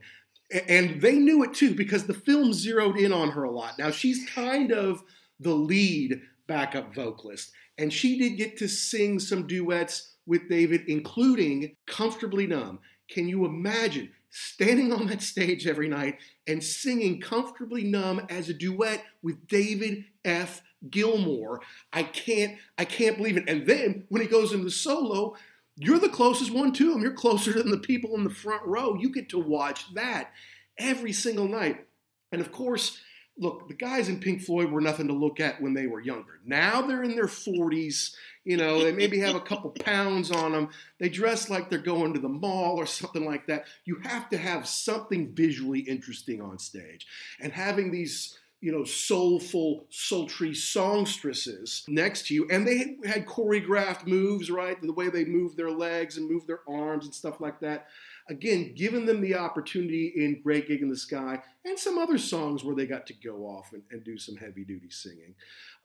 [0.67, 3.79] And they knew it too because the film zeroed in on her a lot.
[3.79, 5.03] Now, she's kind of
[5.39, 11.75] the lead backup vocalist, and she did get to sing some duets with David, including
[11.85, 12.79] Comfortably Numb.
[13.09, 18.53] Can you imagine standing on that stage every night and singing Comfortably Numb as a
[18.53, 20.61] duet with David F.
[20.89, 21.61] Gilmour?
[21.91, 23.49] I can't, I can't believe it.
[23.49, 25.35] And then when he goes into solo,
[25.77, 27.01] you're the closest one to them.
[27.01, 28.95] You're closer than the people in the front row.
[28.95, 30.31] You get to watch that
[30.77, 31.87] every single night.
[32.31, 32.99] And of course,
[33.37, 36.39] look, the guys in Pink Floyd were nothing to look at when they were younger.
[36.45, 38.13] Now they're in their 40s.
[38.43, 40.69] You know, they maybe have a couple pounds on them.
[40.99, 43.65] They dress like they're going to the mall or something like that.
[43.85, 47.07] You have to have something visually interesting on stage.
[47.39, 52.47] And having these you know, soulful, sultry songstresses next to you.
[52.49, 54.81] And they had choreographed moves, right?
[54.81, 57.87] The way they moved their legs and moved their arms and stuff like that.
[58.29, 62.63] Again, giving them the opportunity in Great Gig in the Sky and some other songs
[62.63, 65.35] where they got to go off and, and do some heavy duty singing.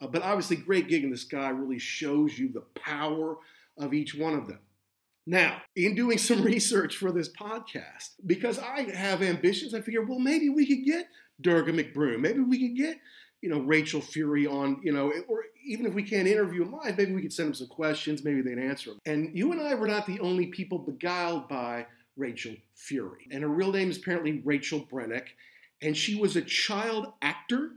[0.01, 3.38] Uh, but obviously, Great Gig in the Sky really shows you the power
[3.77, 4.61] of each one of them.
[5.27, 10.21] Now, in doing some research for this podcast, because I have ambitions, I figured, well,
[10.21, 11.09] maybe we could get
[11.40, 12.20] Durga McBroom.
[12.20, 12.98] Maybe we could get,
[13.40, 16.96] you know, Rachel Fury on, you know, or even if we can't interview them live,
[16.96, 18.24] maybe we could send them some questions.
[18.24, 19.01] Maybe they'd answer them.
[19.07, 23.29] And you and I were not the only people beguiled by Rachel Fury.
[23.31, 25.29] And her real name is apparently Rachel Brennick.
[25.81, 27.70] And she was a child actor.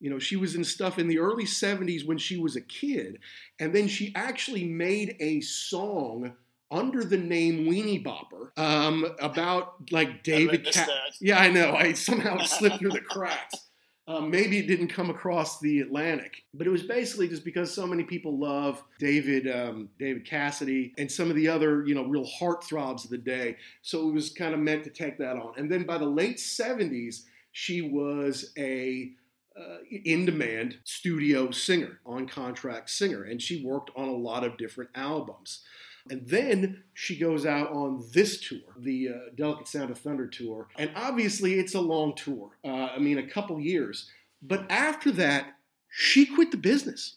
[0.00, 3.20] You know, she was in stuff in the early 70s when she was a kid.
[3.58, 6.34] And then she actually made a song
[6.72, 10.66] under the name Weenie Bopper um, about like David.
[10.72, 10.88] Ca-
[11.20, 11.74] yeah, I know.
[11.74, 13.68] I somehow slipped through the cracks.
[14.08, 17.86] Um, maybe it didn't come across the Atlantic, but it was basically just because so
[17.86, 22.28] many people love David, um, David Cassidy, and some of the other, you know, real
[22.40, 23.56] heartthrobs of the day.
[23.82, 25.52] So it was kind of meant to take that on.
[25.56, 29.12] And then by the late '70s, she was a
[29.56, 34.56] uh, in demand studio singer, on contract singer, and she worked on a lot of
[34.56, 35.62] different albums.
[36.10, 40.68] And then she goes out on this tour, the uh, Delicate Sound of Thunder tour.
[40.76, 42.50] And obviously, it's a long tour.
[42.64, 44.10] Uh, I mean, a couple years.
[44.42, 45.54] But after that,
[45.88, 47.16] she quit the business.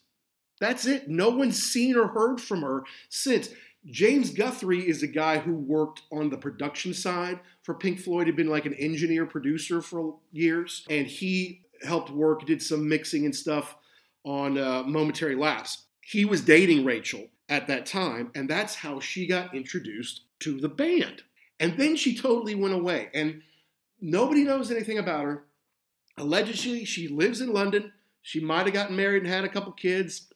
[0.59, 1.09] That's it.
[1.09, 3.49] No one's seen or heard from her since.
[3.87, 8.35] James Guthrie is a guy who worked on the production side for Pink Floyd, had
[8.35, 13.35] been like an engineer producer for years, and he helped work, did some mixing and
[13.35, 13.75] stuff
[14.23, 15.83] on uh, Momentary Lapse.
[16.01, 20.69] He was dating Rachel at that time, and that's how she got introduced to the
[20.69, 21.23] band.
[21.59, 23.41] And then she totally went away, and
[24.01, 25.45] nobody knows anything about her.
[26.17, 27.91] Allegedly, she lives in London.
[28.21, 30.27] She might have gotten married and had a couple kids.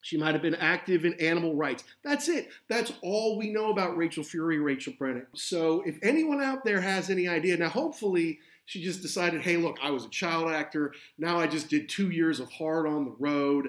[0.00, 1.84] She might have been active in animal rights.
[2.02, 2.50] That's it.
[2.68, 5.26] That's all we know about Rachel Fury, Rachel Brennick.
[5.34, 9.78] So if anyone out there has any idea, now hopefully she just decided, hey, look,
[9.82, 10.92] I was a child actor.
[11.18, 13.68] Now I just did two years of hard on the road.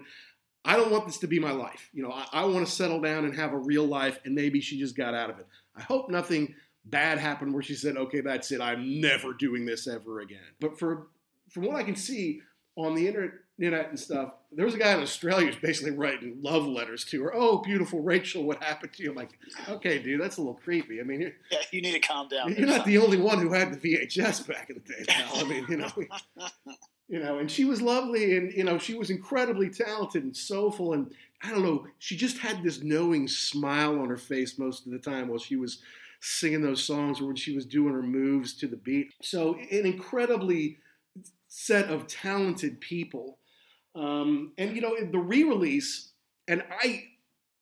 [0.65, 1.89] I don't want this to be my life.
[1.93, 4.61] You know, I, I want to settle down and have a real life, and maybe
[4.61, 5.47] she just got out of it.
[5.75, 6.55] I hope nothing
[6.85, 8.61] bad happened where she said, okay, that's it.
[8.61, 10.39] I'm never doing this ever again.
[10.59, 11.07] But for
[11.51, 12.41] from what I can see
[12.75, 14.33] on the internet, Ninette and stuff.
[14.51, 17.33] There was a guy in Australia who's basically writing love letters to her.
[17.33, 19.11] Oh, beautiful Rachel, what happened to you?
[19.11, 19.37] I'm like,
[19.69, 20.99] okay, dude, that's a little creepy.
[20.99, 22.53] I mean, you're, Yeah, you need to calm down.
[22.55, 25.37] you're not the only one who had the VHS back in the day, pal.
[25.37, 25.89] I mean, you know,
[27.07, 30.93] you know, and she was lovely, and you know, she was incredibly talented and soulful,
[30.93, 31.11] and
[31.43, 34.99] I don't know, she just had this knowing smile on her face most of the
[34.99, 35.79] time while she was
[36.19, 39.13] singing those songs or when she was doing her moves to the beat.
[39.21, 40.79] So, an incredibly
[41.47, 43.37] set of talented people.
[43.93, 46.11] Um, and you know, the re-release,
[46.47, 47.05] and I,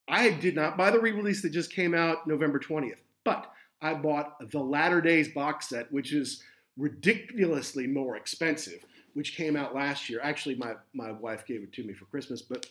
[0.08, 4.50] I did not buy the re-release that just came out November twentieth, but I bought
[4.50, 6.42] the Latter Days box set, which is
[6.76, 8.84] ridiculously more expensive,
[9.14, 10.20] which came out last year.
[10.22, 12.66] Actually, my my wife gave it to me for Christmas, but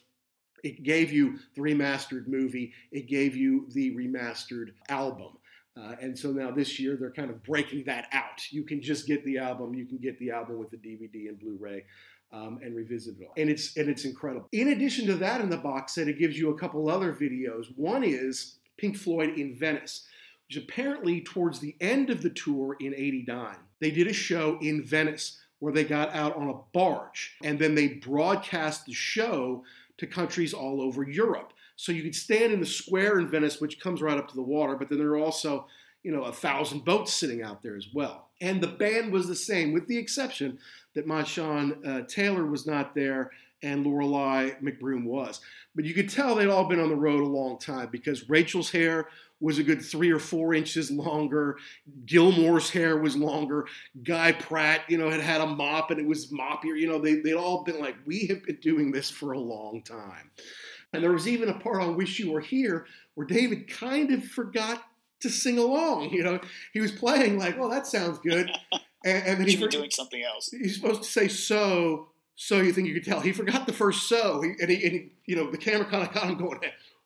[0.64, 5.38] it gave you the remastered movie, it gave you the remastered album.
[5.76, 8.52] Uh, and so now this year they're kind of breaking that out.
[8.52, 9.74] You can just get the album.
[9.74, 11.84] You can get the album with the DVD and Blu-ray,
[12.32, 13.34] um, and revisit it all.
[13.38, 14.48] And it's and it's incredible.
[14.52, 17.66] In addition to that, in the box set, it gives you a couple other videos.
[17.76, 20.06] One is Pink Floyd in Venice,
[20.48, 24.84] which apparently towards the end of the tour in '89, they did a show in
[24.84, 29.64] Venice where they got out on a barge and then they broadcast the show
[29.98, 31.54] to countries all over Europe.
[31.78, 34.42] So you could stand in the square in Venice, which comes right up to the
[34.42, 35.66] water, but then there are also,
[36.04, 38.28] you know, a thousand boats sitting out there as well.
[38.42, 40.60] And the band was the same, with the exception
[40.96, 45.40] that Marshawn uh, Taylor was not there and Lorelei McBroom was.
[45.76, 48.70] But you could tell they'd all been on the road a long time because Rachel's
[48.70, 49.08] hair
[49.44, 51.58] was a good three or four inches longer.
[52.06, 53.68] Gilmour's hair was longer.
[54.02, 56.80] Guy Pratt, you know, had had a mop and it was moppier.
[56.80, 59.82] You know, they, they'd all been like, we have been doing this for a long
[59.82, 60.32] time.
[60.94, 62.86] And there was even a part on Wish You Were Here
[63.16, 64.82] where David kind of forgot
[65.20, 66.12] to sing along.
[66.12, 66.40] You know,
[66.72, 68.50] he was playing like, well, that sounds good.
[69.06, 70.50] And, and then he for- doing something else.
[70.50, 73.20] he's supposed to say so, so you think you could tell.
[73.20, 76.08] He forgot the first so, he, and, he, and he, you know, the camera kind
[76.08, 76.62] of caught him going,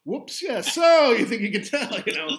[0.07, 2.37] whoops, yeah, so you think you could tell, you know.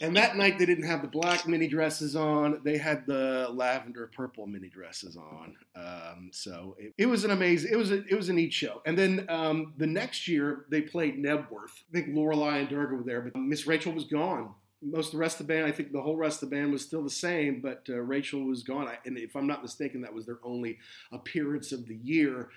[0.00, 4.10] and that night they didn't have the black mini dresses on; they had the lavender
[4.14, 5.56] purple mini dresses on.
[5.74, 8.80] Um, so it, it was an amazing, it was a, it was a neat show.
[8.86, 11.74] And then um, the next year they played Knebworth.
[11.90, 15.18] I think Lorelei and Durga were there, but Miss Rachel was gone most of the
[15.18, 17.10] rest of the band, I think the whole rest of the band was still the
[17.10, 18.86] same, but uh, Rachel was gone.
[18.86, 20.78] I, and if I'm not mistaken, that was their only
[21.12, 22.50] appearance of the year.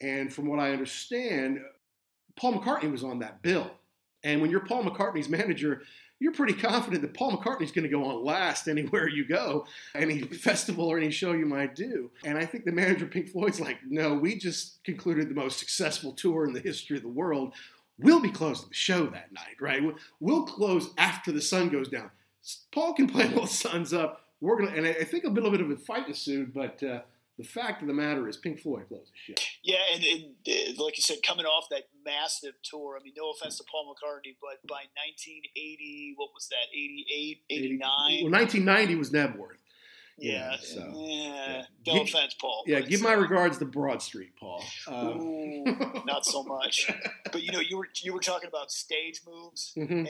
[0.00, 1.60] And from what I understand,
[2.36, 3.70] Paul McCartney was on that bill.
[4.22, 5.82] And when you're Paul McCartney's manager,
[6.18, 10.22] you're pretty confident that Paul McCartney's going to go on last anywhere you go, any
[10.22, 12.10] festival or any show you might do.
[12.24, 15.58] And I think the manager of Pink Floyd's like, no, we just concluded the most
[15.58, 17.54] successful tour in the history of the world.
[17.98, 19.82] We'll be closing the show that night, right?
[20.20, 22.10] We'll, close after the sun goes down.
[22.72, 24.22] Paul can play while the sun's up.
[24.40, 27.00] We're gonna, and I, I think a little bit of a fight ensued, but uh,
[27.38, 29.42] the fact of the matter is, Pink Floyd closed the show.
[29.62, 33.30] Yeah, and, and uh, like you said, coming off that massive tour, I mean, no
[33.30, 37.80] offense to Paul McCartney, but by 1980, what was that, 88, 89?
[38.22, 39.60] Well, 1990 was Knebworth.
[40.18, 41.12] Yeah, yeah, so, yeah.
[41.48, 41.62] yeah.
[41.86, 42.64] No Give- offense, Paul.
[42.66, 44.62] Yeah, give my regards to Broad Street, Paul.
[44.88, 45.64] Um, Ooh,
[46.06, 46.90] not so much.
[47.32, 49.90] But you know, you were you were talking about stage moves, mhm.
[49.90, 50.08] and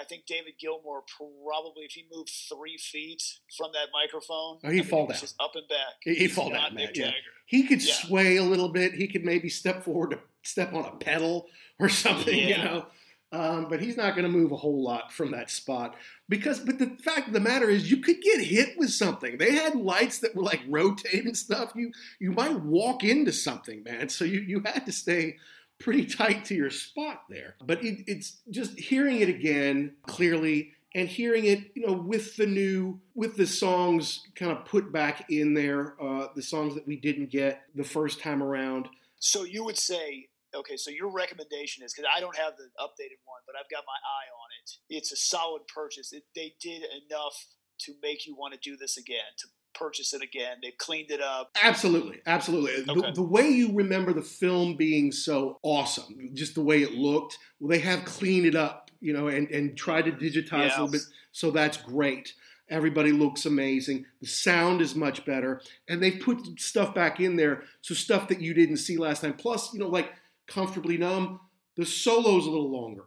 [0.00, 3.22] I think David Gilmour probably, if he moved three feet
[3.56, 5.18] from that microphone, Oh, he'd I mean, fall down.
[5.20, 5.94] just up and back.
[6.02, 7.12] He'd fall down, Matt, yeah.
[7.46, 7.94] He could Yeah.
[7.94, 8.94] sway a little bit.
[8.94, 11.46] He could maybe step forward to step on a pedal
[11.78, 12.86] or something, you know.
[13.34, 15.96] Um, but he's not going to move a whole lot from that spot
[16.28, 16.60] because.
[16.60, 19.38] But the fact of the matter is, you could get hit with something.
[19.38, 21.72] They had lights that were like rotating stuff.
[21.74, 24.08] You you might walk into something, man.
[24.08, 25.36] So you you had to stay
[25.78, 27.56] pretty tight to your spot there.
[27.64, 32.46] But it, it's just hearing it again clearly and hearing it, you know, with the
[32.46, 36.96] new, with the songs kind of put back in there, uh, the songs that we
[36.96, 38.88] didn't get the first time around.
[39.18, 43.20] So you would say, okay, so your recommendation is because I don't have the updated
[43.24, 44.96] one, but I've got my eye on it.
[44.96, 46.12] It's a solid purchase.
[46.12, 47.34] It, they did enough
[47.80, 50.58] to make you want to do this again, to purchase it again.
[50.62, 51.50] They've cleaned it up.
[51.62, 52.84] Absolutely, absolutely.
[52.88, 53.08] Okay.
[53.08, 57.38] The, the way you remember the film being so awesome, just the way it looked,
[57.58, 60.24] well, they have cleaned it up, you know, and, and tried to mm-hmm.
[60.24, 61.02] digitize a little bit.
[61.32, 62.32] So that's great.
[62.70, 64.06] Everybody looks amazing.
[64.22, 65.60] The sound is much better.
[65.88, 67.64] And they've put stuff back in there.
[67.82, 69.34] So stuff that you didn't see last time.
[69.34, 70.10] Plus, you know, like
[70.46, 71.40] Comfortably Numb,
[71.76, 73.04] the solo's a little longer.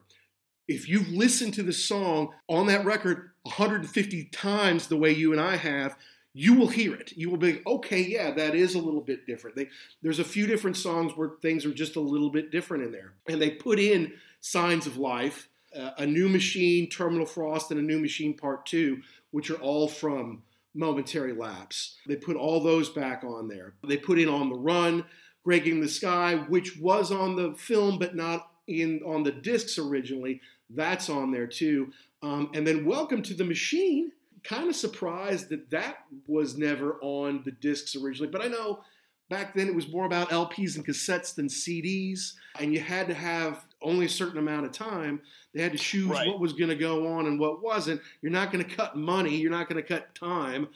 [0.67, 5.39] If you've listened to the song on that record 150 times the way you and
[5.39, 5.95] I have,
[6.33, 7.13] you will hear it.
[7.15, 9.55] You will be, okay, yeah, that is a little bit different.
[9.55, 9.69] They,
[10.03, 13.13] there's a few different songs where things are just a little bit different in there.
[13.27, 17.83] And they put in Signs of Life, uh, A New Machine, Terminal Frost, and A
[17.83, 20.43] New Machine Part 2, which are all from
[20.75, 21.95] Momentary Lapse.
[22.05, 23.73] They put all those back on there.
[23.88, 25.05] They put in On the Run,
[25.48, 30.41] Breaking the Sky, which was on the film but not in on the discs originally.
[30.70, 31.93] That's on there too.
[32.22, 34.12] Um, and then Welcome to the Machine.
[34.43, 38.82] Kind of surprised that that was never on the discs originally, but I know
[39.30, 43.14] back then it was more about LPs and cassettes than CDs, and you had to
[43.14, 45.22] have only a certain amount of time.
[45.54, 46.28] They had to choose Right.
[46.28, 48.02] what was going to go on and what wasn't.
[48.22, 49.38] You're not going to cut money.
[49.38, 50.68] You're not going to cut time.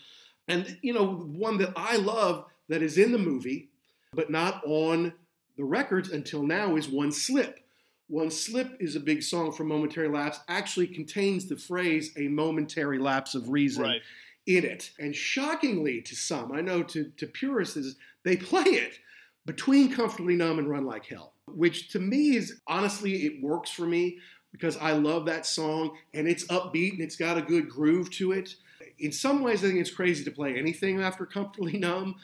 [0.48, 3.68] And you know, one that I love that is in the movie,
[4.14, 5.14] but not on
[5.58, 7.60] the records until now is One Slip.
[8.08, 13.00] One Slip is a big song for Momentary Lapse, actually contains the phrase a momentary
[13.00, 14.02] lapse of reason Right.
[14.46, 14.92] in it.
[15.00, 19.00] And shockingly to some, I know to, to purists, is they play it
[19.46, 23.86] between Comfortably Numb and Run Like Hell, which to me is honestly, it works for
[23.86, 24.20] me
[24.52, 28.34] because I love that song and it's upbeat and it's got a good groove to
[28.34, 28.56] it.
[29.00, 32.16] In some ways, I think it's crazy to play anything after Comfortably Numb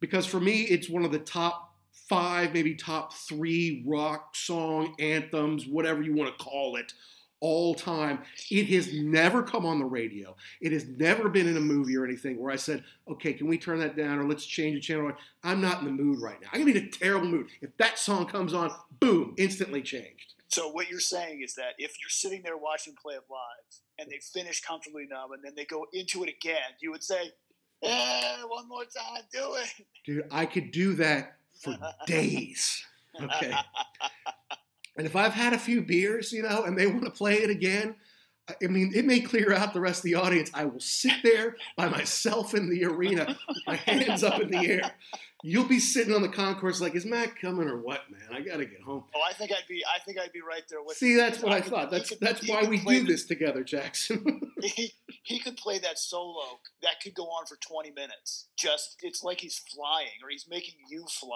[0.00, 1.74] because for me, it's one of the top
[2.08, 6.92] five, maybe top three rock song anthems, whatever you want to call it,
[7.40, 8.20] all time.
[8.50, 10.36] It has never come on the radio.
[10.60, 13.58] It has never been in a movie or anything where I said, okay, can we
[13.58, 15.12] turn that down or let's change the channel?
[15.42, 16.48] I'm not in the mood right now.
[16.52, 17.48] I'm going to be in a terrible mood.
[17.60, 18.70] If that song comes on,
[19.00, 20.34] boom, instantly changed.
[20.48, 24.08] So what you're saying is that if you're sitting there watching Play It Live and
[24.08, 27.32] they finish comfortably numb and then they go into it again, you would say,
[27.82, 29.86] eh, one more time, do it.
[30.04, 32.84] Dude, I could do that for days.
[33.20, 33.54] Okay.
[34.96, 37.50] And if I've had a few beers, you know, and they want to play it
[37.50, 37.96] again,
[38.48, 40.50] I- I mean, it may clear out the rest of the audience.
[40.54, 44.58] I will sit there by myself in the arena, with my hands up in the
[44.58, 44.94] air.
[45.42, 48.20] You'll be sitting on the concourse like, is Matt coming or what, man?
[48.32, 49.04] I got to get home.
[49.14, 49.82] Oh, I think I'd be.
[49.84, 50.96] I think I'd be right there with.
[50.96, 51.16] See, you.
[51.18, 51.90] that's what I could- thought.
[51.92, 54.52] he That's could- that's why we do this together, Jackson.
[54.62, 56.42] He, he could play that solo.
[56.82, 58.46] That could go on for 20 minutes.
[58.56, 61.28] Just it's like he's flying or he's making you fly.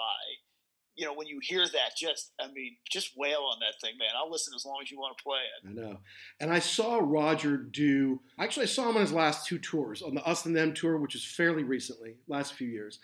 [1.01, 4.11] You know, when you hear that, just I mean, just wail on that thing, man.
[4.15, 5.69] I'll listen as long as you want to play it.
[5.71, 5.99] I know.
[6.41, 10.15] And I saw Roger do, actually, I saw him on his last two tours, on
[10.15, 12.99] the Us and Them tour, which is fairly recently, last few years.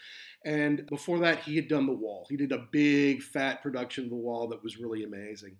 [0.45, 2.27] And before that, he had done The Wall.
[2.29, 5.57] He did a big, fat production of The Wall that was really amazing.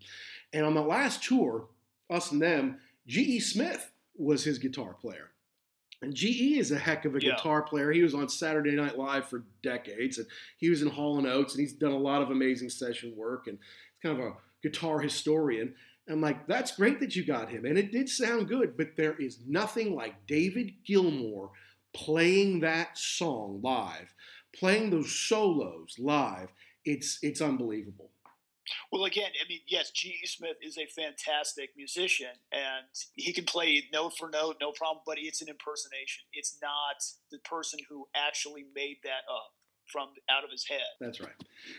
[0.53, 1.69] And on the last tour,
[2.11, 3.41] Us and Them, G.E.
[3.41, 5.31] Smith was his guitar player.
[6.03, 7.31] And GE is a heck of a Yeah.
[7.33, 7.91] guitar player.
[7.91, 10.27] He was on Saturday Night Live for decades, and
[10.59, 13.47] he was in Hall and Oates, and he's done a lot of amazing session work,
[13.47, 15.75] and he's kind of a guitar historian.
[16.09, 19.17] I'm like, that's great that you got him, and it did sound good, but there
[19.17, 21.51] is nothing like David Gilmour
[21.93, 24.15] playing that song live,
[24.53, 26.53] playing those solos live.
[26.85, 28.13] It's it's unbelievable.
[28.91, 30.27] Well, again, I mean, yes, G.E.
[30.27, 35.03] Smith is a fantastic musician, and he can play note for note, no problem.
[35.07, 36.25] But it's an impersonation.
[36.33, 39.53] It's not the person who actually made that up
[39.91, 40.81] from out of his head.
[41.01, 41.35] That's right.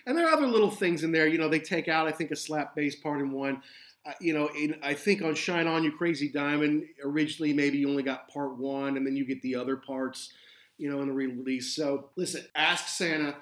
[0.06, 1.28] And there are other little things in there.
[1.28, 3.62] You know, they take out, I think, a slap bass part in one.
[4.06, 7.90] Uh, you know, in, I think on Shine On You Crazy Diamond, originally maybe you
[7.90, 10.32] only got part one, and then you get the other parts,
[10.78, 11.76] you know, in the re-release.
[11.76, 13.36] So listen, ask Santa.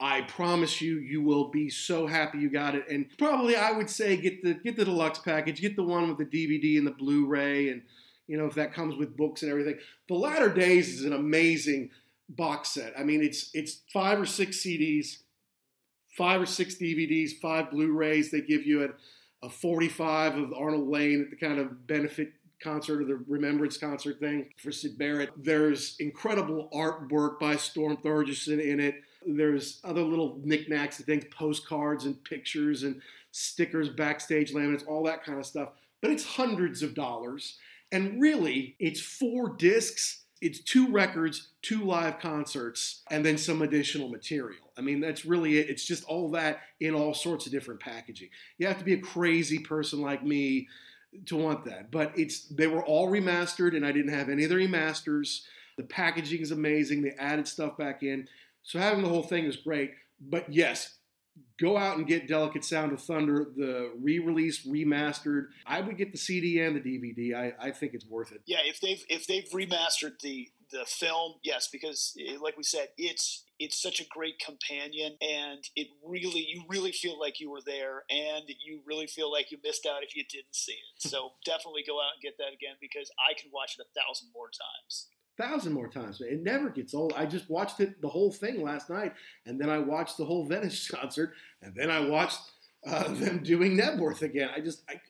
[0.00, 2.88] I promise you, you will be so happy you got it.
[2.88, 6.16] And probably, I would say, get the get the deluxe package, get the one with
[6.16, 7.82] the DVD and the Blu-ray, and
[8.26, 9.78] you know, if that comes with books and everything.
[10.08, 11.90] The Latter Days is an amazing
[12.30, 12.94] box set.
[12.98, 15.18] I mean, it's it's five or six CDs,
[16.16, 18.30] five or six DVDs, five Blu-rays.
[18.30, 22.32] They give you a, a 45 of Arnold Layne at the kind of benefit
[22.62, 25.30] concert or the remembrance concert thing for Syd Barrett.
[25.36, 29.02] There's incredible artwork by Storm Thorgerson in it.
[29.26, 33.00] There's other little knickknacks and things, postcards and pictures and
[33.32, 35.70] stickers, backstage laminates, all that kind of stuff.
[36.00, 37.58] But it's hundreds of dollars.
[37.92, 44.08] And really, it's four discs it's two records, two live concerts, and then some additional
[44.08, 44.72] material.
[44.76, 45.68] I mean, that's really it.
[45.68, 48.30] It's just all that in all sorts of different packaging.
[48.56, 50.68] You have to be a crazy person like me
[51.26, 51.90] to want that.
[51.90, 55.42] But it's they were all remastered, and I didn't have any of the remasters.
[55.76, 57.02] The packaging is amazing.
[57.02, 58.28] They added stuff back in,
[58.62, 59.92] so having the whole thing is great.
[60.20, 60.98] But yes,
[61.58, 65.46] go out and get Delicate Sound of Thunder, the re-release, remastered.
[65.66, 67.34] I would get the CD and the DVD.
[67.34, 68.42] I, I think it's worth it.
[68.46, 72.88] Yeah, if they've if they've remastered the the film, yes, because eh, like we said,
[72.96, 77.60] it's it's such a great companion, and it really you really feel like you were
[77.64, 81.08] there, and you really feel like you missed out if you didn't see it.
[81.08, 84.28] So definitely go out and get that again because I can watch it a thousand
[84.34, 85.08] more times.
[85.36, 86.20] thousand more times.
[86.20, 87.12] It never gets old.
[87.16, 89.14] I just watched it the whole thing last night,
[89.46, 92.40] and then I watched the whole Venice concert, and then I watched
[92.86, 94.50] uh, them doing Knebworth again.
[94.54, 95.00] I just I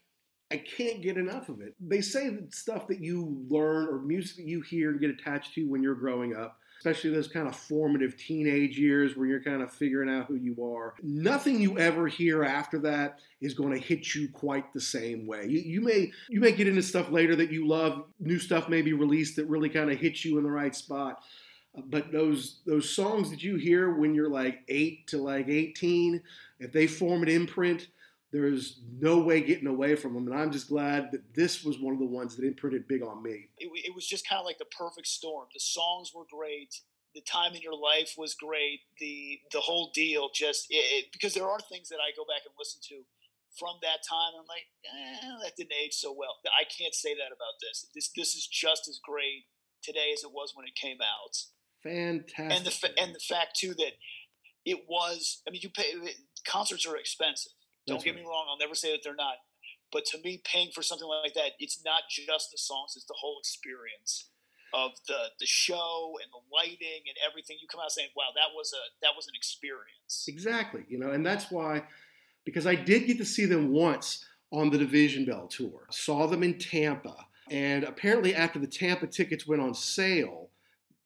[0.52, 1.74] I can't get enough of it.
[1.80, 5.54] They say that stuff that you learn or music that you hear and get attached
[5.54, 6.58] to when you're growing up.
[6.78, 10.56] especially those kind of formative teenage years where you're kind of figuring out who you
[10.64, 10.94] are.
[11.02, 15.46] Nothing you ever hear after that is going to hit you quite the same way.
[15.46, 18.80] You, you may you may get into stuff later that you love, new stuff may
[18.80, 21.22] be released that really kind of hits you in the right spot.
[21.86, 26.22] But those those songs that you hear when you're like eight to like 18,
[26.60, 27.88] if they form an imprint,
[28.32, 30.28] there's no way getting away from them.
[30.28, 33.22] And I'm just glad that this was one of the ones that imprinted big on
[33.22, 33.48] me.
[33.58, 35.48] It, it was just kind of like the perfect storm.
[35.52, 36.74] The songs were great.
[37.14, 38.80] The time in your life was great.
[39.00, 42.46] The the whole deal just it, it, because there are things that I go back
[42.46, 43.02] and listen to
[43.58, 44.38] from that time.
[44.38, 46.38] I'm like, eh, that didn't age so well.
[46.54, 47.90] I can't say that about this.
[47.96, 49.50] This this is just as great
[49.82, 51.34] today as it was when it came out.
[51.82, 52.54] Fantastic.
[52.54, 53.98] And the and the fact too that
[54.64, 55.42] it was.
[55.48, 55.90] I mean, you pay
[56.46, 57.58] concerts are expensive
[57.90, 58.46] don't get me wrong.
[58.48, 59.36] I'll never say that they're not.
[59.92, 63.16] But to me, paying for something like that, it's not just the songs; it's the
[63.18, 64.30] whole experience
[64.72, 67.56] of the the show and the lighting and everything.
[67.60, 70.84] You come out saying, "Wow, that was a that was an experience." Exactly.
[70.88, 71.82] You know, and that's why,
[72.44, 75.86] because I did get to see them once on the Division Bell tour.
[75.90, 77.16] Saw them in Tampa,
[77.50, 80.50] and apparently after the Tampa tickets went on sale,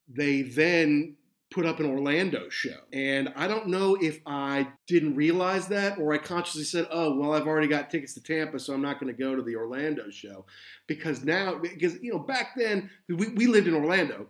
[0.09, 1.17] they then
[1.55, 2.81] put up an Orlando show.
[2.93, 7.33] And I don't know if I didn't realize that or I consciously said, oh, well,
[7.33, 10.11] I've already got tickets to Tampa, so I'm not going to go to the Orlando
[10.11, 10.47] show.
[10.89, 14.27] Because now, because, you know, back then, we, we lived in Orlando.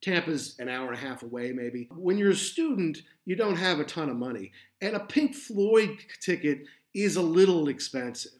[0.00, 1.88] Tampa's an hour and a half away, maybe.
[1.94, 4.52] When you're a student, you don't have a ton of money.
[4.80, 6.60] And a Pink Floyd ticket
[6.94, 8.32] is a little expensive.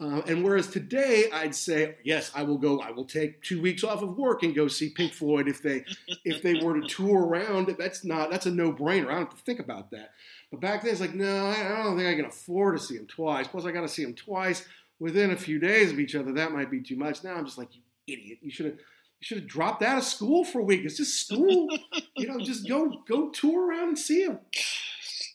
[0.00, 2.80] Uh, and whereas today I'd say yes, I will go.
[2.80, 5.84] I will take two weeks off of work and go see Pink Floyd if they
[6.24, 7.74] if they were to tour around.
[7.78, 9.06] That's not that's a no brainer.
[9.06, 10.10] I don't have to think about that.
[10.50, 13.06] But back then it's like no, I don't think I can afford to see them
[13.06, 13.46] twice.
[13.46, 14.66] Plus I got to see them twice
[14.98, 16.32] within a few days of each other.
[16.32, 17.22] That might be too much.
[17.22, 18.38] Now I'm just like you idiot.
[18.42, 20.84] You should have you should have dropped out of school for a week.
[20.84, 21.68] It's just school.
[22.16, 24.40] you know, just go go tour around and see them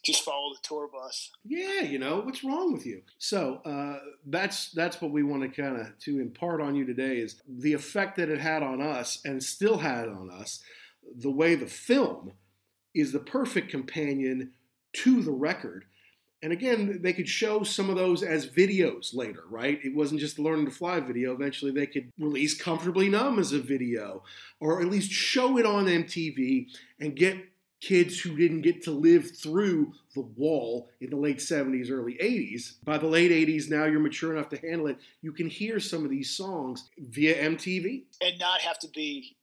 [0.02, 1.30] just follow the tour bus.
[1.44, 3.02] Yeah, you know what's wrong with you.
[3.18, 7.18] So uh, that's that's what we want to kind of to impart on you today
[7.18, 10.62] is the effect that it had on us and still had on us.
[11.16, 12.32] The way the film
[12.94, 14.52] is the perfect companion
[14.92, 15.84] to the record.
[16.42, 19.78] And again, they could show some of those as videos later, right?
[19.84, 21.34] It wasn't just the Learning to Fly video.
[21.34, 24.22] Eventually, they could release Comfortably Numb as a video,
[24.58, 27.36] or at least show it on MTV and get
[27.80, 32.82] kids who didn't get to live through the wall in the late 70s, early 80s.
[32.84, 34.98] By the late 80s, now you're mature enough to handle it.
[35.22, 38.04] You can hear some of these songs via MTV.
[38.20, 39.36] And not have to be,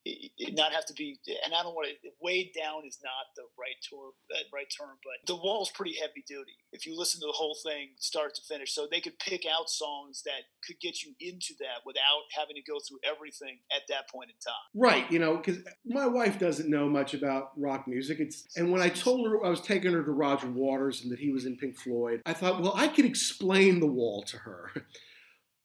[0.51, 3.75] not have to be, and I don't want to, weighed down is not the right,
[3.87, 7.33] tour, uh, right term, but the wall's pretty heavy duty if you listen to the
[7.33, 8.73] whole thing start to finish.
[8.73, 12.61] So they could pick out songs that could get you into that without having to
[12.61, 14.53] go through everything at that point in time.
[14.75, 15.11] Right.
[15.11, 18.19] You know, because my wife doesn't know much about rock music.
[18.19, 21.19] It's, and when I told her I was taking her to Roger Waters and that
[21.19, 22.21] he was in Pink Floyd.
[22.25, 24.71] I thought, well, I could explain the wall to her.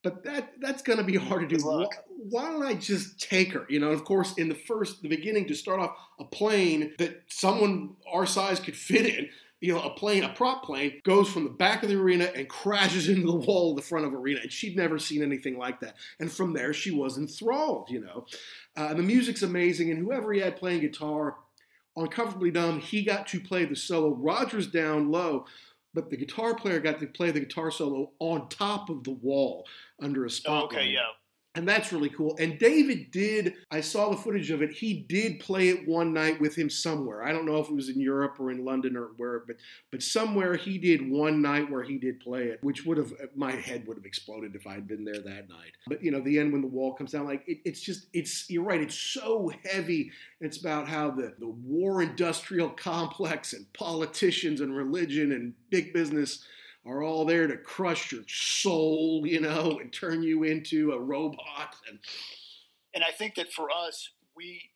[0.03, 1.65] But that that's going to be hard to do.
[1.65, 1.87] Why,
[2.29, 3.65] why, don't I just take her?
[3.69, 7.23] You know, of course, in the first, the beginning, to start off, a plane that
[7.27, 9.29] someone our size could fit in,
[9.61, 12.49] you know, a plane, a prop plane, goes from the back of the arena and
[12.49, 14.41] crashes into the wall of the front of arena.
[14.43, 15.95] And she'd never seen anything like that.
[16.19, 18.25] And from there, she was enthralled, you know.
[18.75, 19.89] Uh, and the music's amazing.
[19.89, 21.37] And whoever he had playing guitar,
[21.95, 24.09] on Comfortably Numb, he got to play the solo.
[24.09, 25.45] Rogers down low,
[25.93, 29.65] but the guitar player got to play the guitar solo on top of the wall
[30.01, 30.79] under a oh, spotlight.
[30.79, 31.01] Okay, yeah
[31.55, 32.35] and that's really cool.
[32.39, 34.71] And David did, I saw the footage of it.
[34.71, 37.23] He did play it one night with him somewhere.
[37.23, 39.57] I don't know if it was in Europe or in London or where, but
[39.91, 43.51] but somewhere he did one night where he did play it, which would have my
[43.51, 45.73] head would have exploded if I had been there that night.
[45.87, 48.49] But you know, the end when the wall comes down, like it, it's just it's
[48.49, 48.81] you're right.
[48.81, 50.11] It's so heavy.
[50.41, 56.43] It's about how the the war industrial complex and politicians and religion and big business
[56.85, 61.75] are all there to crush your soul, you know, and turn you into a robot.
[61.89, 61.99] And
[62.93, 64.69] and I think that for us, we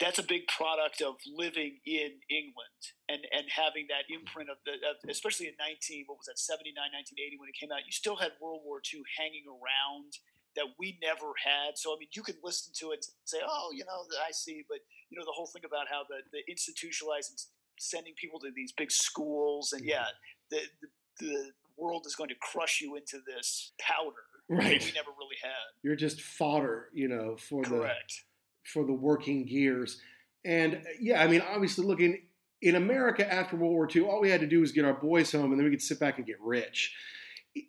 [0.00, 4.72] that's a big product of living in England and and having that imprint of the
[4.84, 8.16] of, especially in 19 what was that 79 1980 when it came out you still
[8.16, 10.20] had World War II hanging around
[10.56, 13.72] that we never had so I mean you could listen to it and say oh
[13.72, 17.40] you know I see but you know the whole thing about how the the institutionalizing
[17.80, 19.96] sending people to these big schools and mm-hmm.
[19.96, 20.12] yeah
[20.50, 24.16] the, the the world is going to crush you into this powder.
[24.48, 24.82] Right.
[24.84, 25.50] We never really had.
[25.82, 28.22] You're just fodder, you know, for Correct.
[28.64, 30.00] the for the working gears.
[30.44, 32.22] And uh, yeah, I mean, obviously, looking
[32.60, 35.32] in America after World War II, all we had to do was get our boys
[35.32, 36.94] home, and then we could sit back and get rich.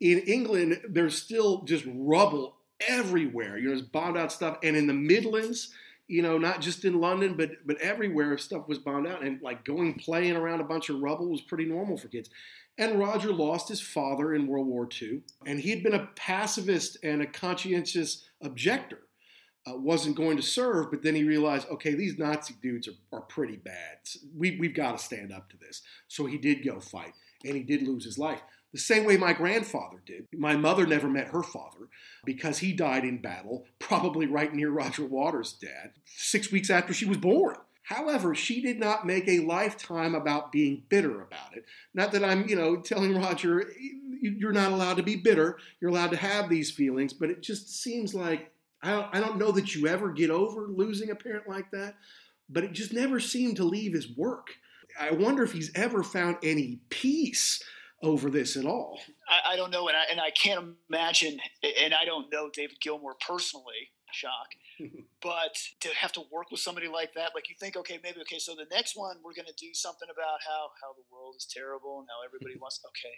[0.01, 3.57] In England, there's still just rubble everywhere.
[3.57, 5.71] You know, there's bombed out stuff, and in the Midlands,
[6.07, 9.63] you know, not just in London, but but everywhere stuff was bombed out, and like
[9.63, 12.29] going playing around a bunch of rubble was pretty normal for kids.
[12.77, 16.97] And Roger lost his father in World War II, and he had been a pacifist
[17.03, 18.99] and a conscientious objector.
[19.67, 23.21] Uh, wasn't going to serve, but then he realized, okay, these Nazi dudes are, are
[23.21, 23.97] pretty bad.
[24.37, 25.81] We, we've got to stand up to this.
[26.07, 27.13] So he did go fight,
[27.43, 28.41] and he did lose his life.
[28.73, 30.27] The same way my grandfather did.
[30.33, 31.87] My mother never met her father
[32.25, 37.05] because he died in battle, probably right near Roger Waters' dad, six weeks after she
[37.05, 37.55] was born.
[37.85, 41.65] However, she did not make a lifetime about being bitter about it.
[41.93, 43.71] Not that I'm, you know, telling Roger,
[44.21, 45.59] you're not allowed to be bitter.
[45.79, 49.37] You're allowed to have these feelings, but it just seems like I don't, I don't
[49.37, 51.95] know that you ever get over losing a parent like that,
[52.49, 54.55] but it just never seemed to leave his work.
[54.99, 57.61] I wonder if he's ever found any peace
[58.01, 58.99] over this at all.
[59.27, 63.13] I, don't know, and I, and I can't imagine, and I don't know David Gilmour
[63.19, 64.55] personally, shock.
[65.21, 68.39] but to have to work with somebody like that, like you think, okay, maybe okay,
[68.39, 71.45] so the next one we're going to do something about how how the world is
[71.45, 72.79] terrible and how everybody wants.
[72.87, 73.17] Okay,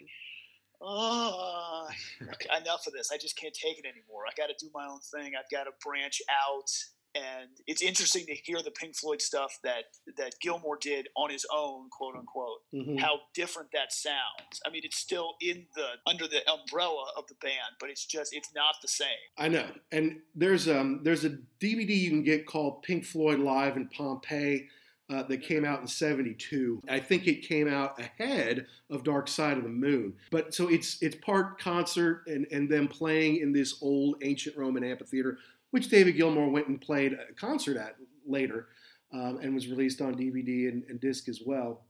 [0.82, 1.88] oh,
[2.34, 3.10] okay, enough of this.
[3.12, 4.26] I just can't take it anymore.
[4.26, 5.32] I got to do my own thing.
[5.38, 6.70] I've got to branch out
[7.18, 9.84] and it's interesting to hear the Pink Floyd stuff that
[10.16, 12.60] that Gilmour did on his own, quote unquote.
[12.74, 12.96] Mm-hmm.
[12.98, 14.60] How different that sounds.
[14.66, 18.34] I mean, it's still in the under the umbrella of the band, but it's just
[18.34, 19.08] it's not the same.
[19.36, 23.76] I know, and there's um there's a DVD you can get called Pink Floyd Live
[23.76, 24.68] in Pompeii.
[25.10, 26.82] Uh, that came out in 72.
[26.86, 30.12] I think it came out ahead of Dark Side of the Moon.
[30.30, 34.84] But so it's it's part concert and, and them playing in this old ancient Roman
[34.84, 35.38] amphitheater
[35.70, 37.96] which David Gilmour went and played a concert at
[38.26, 38.68] later
[39.12, 41.82] um, and was released on DVD and, and disc as well.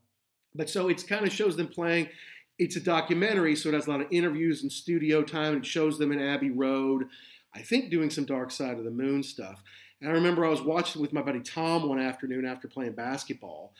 [0.55, 2.09] But so it kind of shows them playing.
[2.57, 5.53] It's a documentary, so it has a lot of interviews and studio time.
[5.53, 7.05] And it shows them in Abbey Road,
[7.53, 9.61] I think doing some Dark Side of the Moon stuff.
[10.01, 13.73] And I remember I was watching with my buddy Tom one afternoon after playing basketball,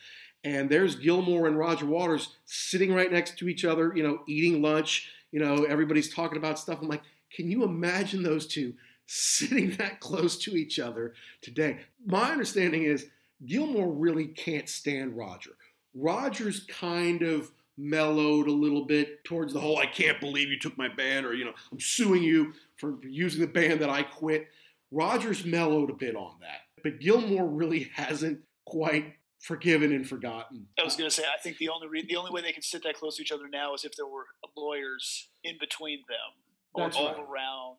[0.44, 4.62] and there's Gilmour and Roger Waters sitting right next to each other, you know, eating
[4.62, 5.10] lunch.
[5.32, 6.80] You know, everybody's talking about stuff.
[6.82, 8.74] I'm like, can you imagine those two
[9.10, 11.78] sitting that close to each other today.
[12.06, 13.06] My understanding is
[13.44, 15.50] Gilmour really can't stand Roger.
[15.94, 20.76] Roger's kind of mellowed a little bit towards the whole I can't believe you took
[20.76, 24.48] my band or you know I'm suing you for using the band that I quit.
[24.92, 26.60] Roger's mellowed a bit on that.
[26.82, 30.66] But Gilmour really hasn't quite forgiven and forgotten.
[30.78, 32.62] I was going to say I think the only re- the only way they can
[32.62, 36.44] sit that close to each other now is if there were lawyers in between them
[36.74, 37.16] or That's all right.
[37.16, 37.78] around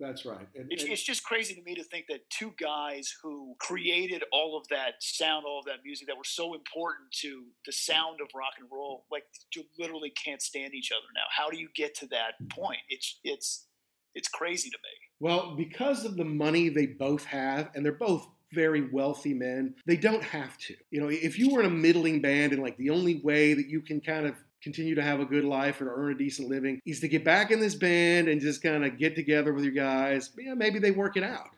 [0.00, 0.48] that's right.
[0.56, 4.24] And, it's, and, it's just crazy to me to think that two guys who created
[4.32, 8.20] all of that sound, all of that music that were so important to the sound
[8.22, 9.24] of rock and roll, like
[9.54, 11.26] you literally can't stand each other now.
[11.30, 12.80] How do you get to that point?
[12.88, 13.66] It's it's
[14.14, 14.90] it's crazy to me.
[15.20, 19.96] Well, because of the money they both have, and they're both very wealthy men, they
[19.96, 20.74] don't have to.
[20.90, 23.68] You know, if you were in a middling band and like the only way that
[23.68, 26.48] you can kind of continue to have a good life or to earn a decent
[26.48, 29.64] living is to get back in this band and just kind of get together with
[29.64, 30.30] your guys.
[30.38, 31.48] Yeah, maybe they work it out.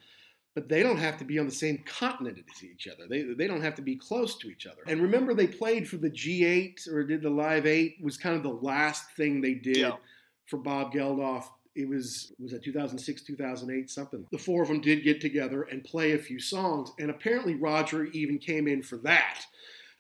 [0.55, 3.09] But they don't have to be on the same continent as each other.
[3.09, 4.83] They, they don't have to be close to each other.
[4.87, 8.43] And remember, they played for the G8 or did the Live 8 was kind of
[8.43, 9.93] the last thing they did yeah.
[10.45, 11.45] for Bob Geldof.
[11.75, 14.27] It was was that 2006, 2008, something.
[14.31, 18.05] The four of them did get together and play a few songs, and apparently Roger
[18.07, 19.41] even came in for that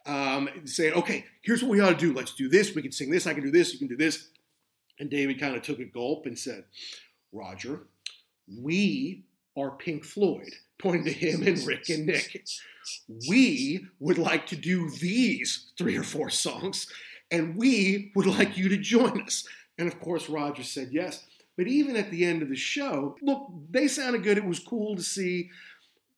[0.06, 0.48] um,
[0.80, 2.12] okay, here's what we ought to do.
[2.12, 2.74] Let's do this.
[2.74, 3.26] We can sing this.
[3.26, 3.72] I can do this.
[3.72, 4.28] You can do this.
[4.98, 6.64] And David kind of took a gulp and said,
[7.32, 7.82] Roger,
[8.48, 9.24] we
[9.56, 12.44] are Pink Floyd, pointing to him and Rick and Nick.
[13.28, 16.88] We would like to do these three or four songs,
[17.30, 19.46] and we would like you to join us.
[19.78, 21.24] And of course, Roger said yes.
[21.56, 24.38] But even at the end of the show, look, they sounded good.
[24.38, 25.50] It was cool to see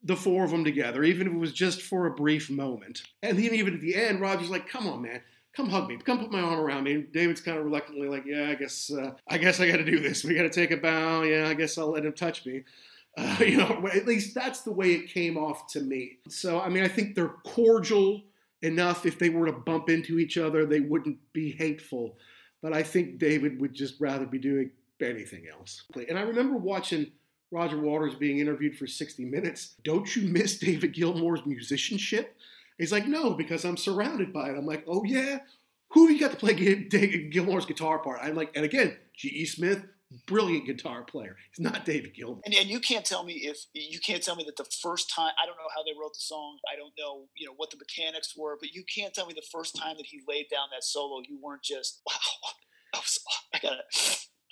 [0.05, 3.01] the four of them together, even if it was just for a brief moment.
[3.23, 5.21] And then even at the end, Roger's like, "Come on, man."
[5.53, 5.95] Come hug me.
[5.95, 6.95] Come put my arm around me.
[6.95, 9.85] And David's kind of reluctantly like, "Yeah, I guess, uh, I guess I got to
[9.85, 10.23] do this.
[10.23, 11.23] We got to take a bow.
[11.23, 12.63] Yeah, I guess I'll let him touch me."
[13.17, 16.17] Uh, you know, at least that's the way it came off to me.
[16.27, 18.25] So, I mean, I think they're cordial
[18.61, 19.05] enough.
[19.05, 22.17] If they were to bump into each other, they wouldn't be hateful.
[22.61, 25.85] But I think David would just rather be doing anything else.
[26.09, 27.11] And I remember watching
[27.55, 29.75] Roger Waters being interviewed for 60 Minutes.
[29.83, 32.35] Don't you miss David Gilmour's musicianship?
[32.77, 34.57] He's like, no, because I'm surrounded by it.
[34.57, 35.39] I'm like, oh yeah,
[35.91, 38.19] who you got to play David Gilmour's guitar part?
[38.21, 39.45] I'm like, and again, G.E.
[39.45, 39.85] Smith,
[40.27, 41.37] brilliant guitar player.
[41.49, 42.41] It's not David Gilmour.
[42.45, 45.31] And, and, you can't tell me if you can't tell me that the first time
[45.41, 46.59] I don't know how they wrote the song.
[46.71, 49.47] I don't know, you know, what the mechanics were, but you can't tell me the
[49.49, 52.13] first time that he laid down that solo, you weren't just wow.
[52.93, 53.19] I, was,
[53.53, 53.83] I gotta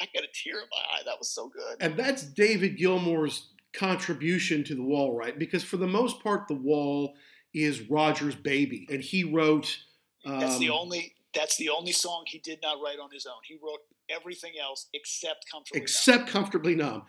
[0.04, 1.02] I got a tear in my eye.
[1.06, 1.78] That was so good.
[1.80, 5.38] And that's David Gilmour's contribution to the wall, right?
[5.38, 7.16] Because for the most part, the wall
[7.54, 9.78] is Roger's baby, and he wrote.
[10.26, 11.16] Um, that's the um, only.
[11.34, 13.42] That's the only song he did not write on his own.
[13.44, 13.80] He wrote
[14.10, 15.82] everything else except comfortably.
[15.82, 16.28] Except numb.
[16.28, 17.04] comfortably numb,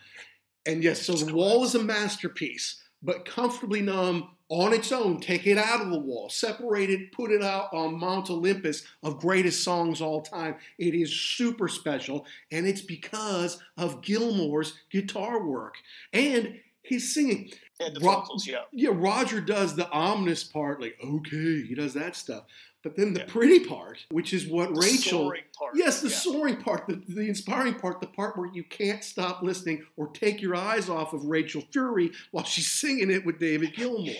[0.65, 2.81] and yes, so the wall is a masterpiece.
[3.05, 7.31] But comfortably numb on its own, take it out of the wall, separate it, put
[7.31, 10.55] it out on Mount Olympus of greatest songs all time.
[10.79, 15.75] It is super special, and it's because of Gilmour's guitar work
[16.13, 17.51] and his singing.
[17.79, 18.61] And the vocals, yeah.
[18.71, 22.43] Yeah, Roger does the ominous part, like, okay, he does that stuff.
[22.85, 23.25] But then the yeah.
[23.27, 25.33] pretty part, which is what the Rachel.
[25.57, 26.15] Part, yes, the yeah.
[26.15, 30.39] soaring part, the, the inspiring part, the part where you can't stop listening or take
[30.39, 34.13] your eyes off of Rachel Fury while she's singing it with David Gilmour.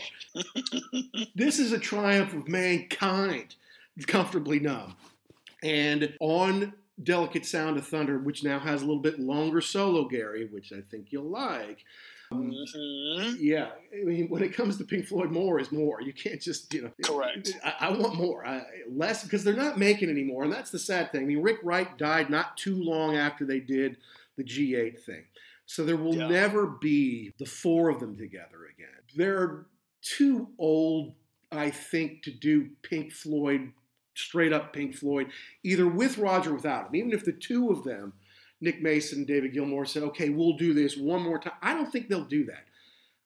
[1.36, 3.56] this is a triumph of mankind,
[4.08, 4.96] comfortably numb.
[5.62, 10.48] And on Delicate Sound of Thunder, which now has a little bit longer solo, Gary,
[10.52, 11.86] which I think you'll like.
[12.32, 13.36] Mm-hmm.
[13.40, 16.02] Yeah, I mean, when it comes to Pink Floyd, more is more.
[16.02, 16.92] You can't just, you know.
[17.04, 17.54] Correct.
[17.64, 21.12] I, I want more, I, less because they're not making anymore, and that's the sad
[21.12, 21.22] thing.
[21.22, 23.98] I mean, Rick Wright died not too long after they did
[24.38, 25.26] the G8 thing,
[25.66, 26.28] so there will yeah.
[26.28, 28.88] never be the four of them together again.
[29.16, 29.66] They're
[30.02, 31.14] too old,
[31.52, 33.72] I think, to do Pink Floyd
[34.16, 35.28] straight up Pink Floyd,
[35.64, 36.96] either with Roger or without him.
[36.96, 38.14] Even if the two of them
[38.62, 41.54] Nick Mason, David Gilmour said, okay, we'll do this one more time.
[41.62, 42.66] I don't think they'll do that.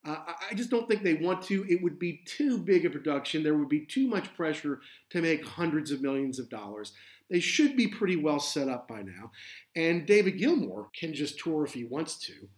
[0.04, 0.16] Uh,
[0.50, 1.64] I just don't think they want to.
[1.68, 3.42] It would be too big a production.
[3.42, 6.92] There would be too much pressure to make hundreds of millions of dollars.
[7.28, 9.30] They should be pretty well set up by now.
[9.76, 12.48] And David Gilmour can just tour if he wants to.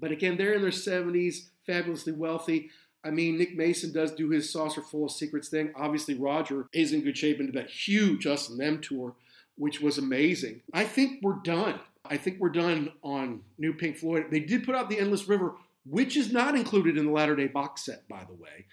[0.00, 2.70] But again, they're in their 70s, fabulously wealthy.
[3.04, 5.72] I mean, Nick Mason does do his Saucerful of Secrets thing.
[5.76, 9.14] Obviously, Roger is in good shape into that huge Us and Them tour,
[9.56, 10.62] which was amazing.
[10.72, 11.80] I think we're done.
[12.10, 14.26] I think we're done on New Pink Floyd.
[14.30, 15.54] They did put out The Endless River,
[15.84, 18.66] which is not included in the latter day box set, by the way.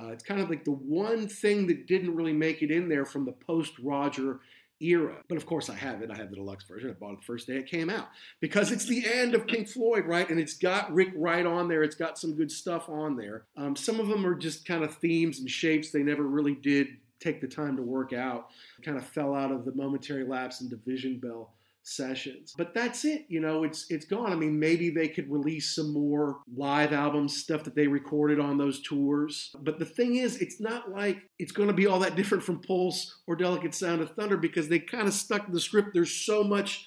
[0.00, 3.04] Uh, it's kind of like the one thing that didn't really make it in there
[3.04, 4.40] from the post Roger
[4.80, 5.16] era.
[5.28, 6.10] But of course, I have it.
[6.10, 6.90] I have the deluxe version.
[6.90, 8.08] I bought it the first day it came out
[8.40, 10.28] because it's the end of Pink Floyd, right?
[10.28, 11.82] And it's got Rick Wright on there.
[11.82, 13.44] It's got some good stuff on there.
[13.56, 16.88] Um, some of them are just kind of themes and shapes they never really did
[17.20, 18.48] take the time to work out.
[18.82, 21.52] Kind of fell out of the momentary lapse in Division Bell
[21.90, 22.54] sessions.
[22.56, 24.32] But that's it, you know, it's it's gone.
[24.32, 28.58] I mean, maybe they could release some more live albums, stuff that they recorded on
[28.58, 29.50] those tours.
[29.60, 32.60] But the thing is, it's not like it's going to be all that different from
[32.60, 35.90] Pulse or Delicate Sound of Thunder because they kind of stuck to the script.
[35.92, 36.86] There's so much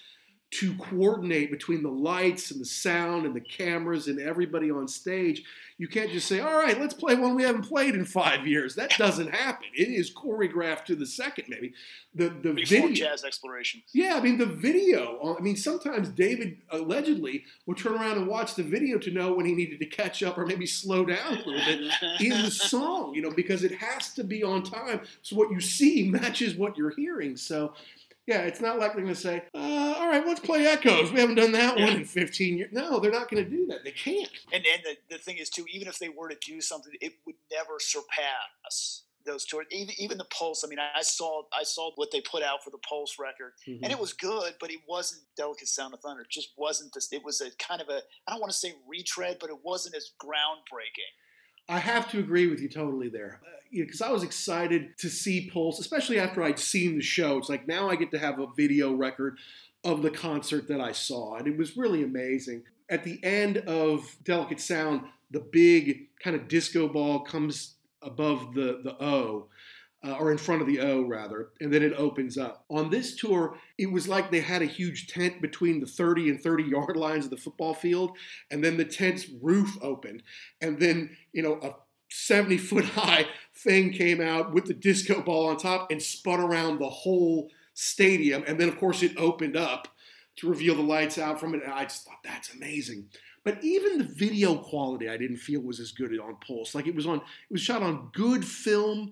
[0.59, 5.43] to coordinate between the lights and the sound and the cameras and everybody on stage.
[5.79, 8.75] You can't just say, all right, let's play one we haven't played in five years.
[8.75, 9.67] That doesn't happen.
[9.73, 11.73] It is choreographed to the second, maybe.
[12.13, 12.93] The, the Before video.
[12.93, 13.81] jazz exploration.
[13.91, 15.17] Yeah, I mean, the video.
[15.23, 19.33] Uh, I mean, sometimes David allegedly would turn around and watch the video to know
[19.33, 21.91] when he needed to catch up or maybe slow down a little bit
[22.21, 25.01] in the song, you know, because it has to be on time.
[25.23, 27.35] So what you see matches what you're hearing.
[27.35, 27.73] So
[28.25, 31.11] yeah, it's not like they're going to say, uh, all right, let's play Echoes.
[31.11, 31.85] We haven't done that yeah.
[31.85, 32.69] one in 15 years.
[32.71, 33.83] No, they're not going to do that.
[33.83, 34.29] They can't.
[34.53, 37.13] And, and the, the thing is, too, even if they were to do something, it
[37.25, 39.67] would never surpass those tours.
[39.71, 40.63] Even, even the Pulse.
[40.65, 43.83] I mean, I saw I saw what they put out for the Pulse record, mm-hmm.
[43.83, 46.23] and it was good, but it wasn't Delicate Sound of Thunder.
[46.23, 47.11] It just wasn't this.
[47.11, 49.95] It was a kind of a I don't want to say retread, but it wasn't
[49.95, 51.11] as groundbreaking.
[51.69, 53.39] I have to agree with you totally there.
[53.71, 57.37] Because uh, I was excited to see Pulse, especially after I'd seen the show.
[57.37, 59.37] It's like now I get to have a video record
[59.83, 62.63] of the concert that I saw, and it was really amazing.
[62.89, 65.01] At the end of Delicate Sound,
[65.31, 69.47] the big kind of disco ball comes above the, the O,
[70.05, 72.65] uh, or in front of the O rather, and then it opens up.
[72.69, 76.41] On this tour, it was like they had a huge tent between the 30 and
[76.41, 78.17] 30 yard lines of the football field,
[78.51, 80.23] and then the tent's roof opened,
[80.61, 81.75] and then you know a
[82.09, 86.79] 70 foot high thing came out with the disco ball on top and spun around
[86.79, 89.87] the whole stadium, and then of course it opened up
[90.35, 91.63] to reveal the lights out from it.
[91.63, 93.07] And I just thought that's amazing.
[93.43, 96.73] But even the video quality, I didn't feel was as good on Pulse.
[96.73, 99.11] Like it was on, it was shot on good film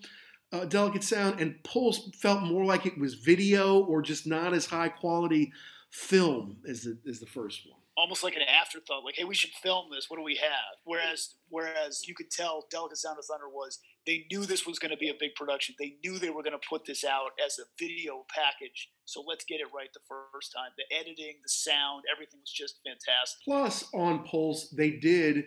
[0.52, 4.66] uh, delicate sound, and Pulse felt more like it was video or just not as
[4.66, 5.52] high quality
[5.90, 7.80] film as the, as the first one.
[7.98, 10.10] Almost like an afterthought, like, "Hey, we should film this.
[10.10, 14.26] What do we have?" Whereas, whereas you could tell, "Delicate Sound of Thunder" was they
[14.32, 15.76] knew this was going to be a big production.
[15.78, 18.90] They knew they were going to put this out as a video package.
[19.06, 20.72] So let's get it right the first time.
[20.78, 23.44] The editing, the sound, everything was just fantastic.
[23.44, 25.46] Plus, on Pulse, they did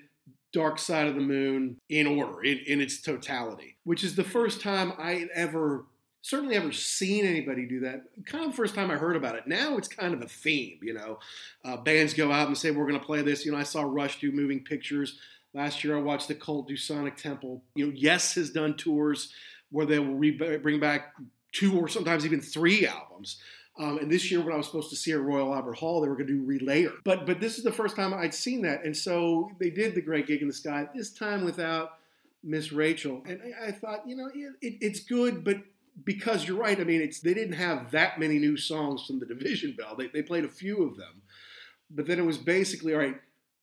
[0.55, 4.62] Dark Side of the Moon in order, in, in its totality, which is the first
[4.62, 5.84] time I ever
[6.22, 8.05] certainly ever seen anybody do that.
[8.24, 9.46] Kind of the first time I heard about it.
[9.46, 11.18] Now it's kind of a theme, you know.
[11.66, 13.44] Uh, bands go out and say, we're going to play this.
[13.44, 15.18] You know, I saw Rush do moving pictures.
[15.52, 17.62] Last year I watched the Cult do Sonic Temple.
[17.74, 19.34] You know, Yes has done tours
[19.70, 21.12] where they will re- bring back
[21.52, 23.42] two or sometimes even three albums.
[23.77, 26.09] Um, and this year, when I was supposed to see at Royal Albert Hall, they
[26.09, 26.93] were going to do Relayer.
[27.05, 30.01] But but this is the first time I'd seen that, and so they did the
[30.01, 30.87] Great Gig in the Sky.
[30.95, 31.99] This time without
[32.45, 35.57] Miss Rachel, and I, I thought, you know, it, it, it's good, but
[36.05, 36.79] because you're right.
[36.79, 39.97] I mean, it's they didn't have that many new songs from the Division Bell.
[39.97, 41.22] They they played a few of them,
[41.91, 43.20] but then it was basically all right.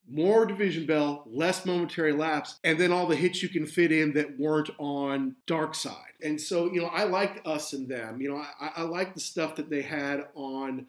[0.08, 4.12] More Division Bell, less momentary lapse, and then all the hits you can fit in
[4.14, 6.12] that weren't on Dark Side.
[6.22, 8.20] And so, you know, I liked Us and Them.
[8.20, 10.86] You know, I, I liked the stuff that they had on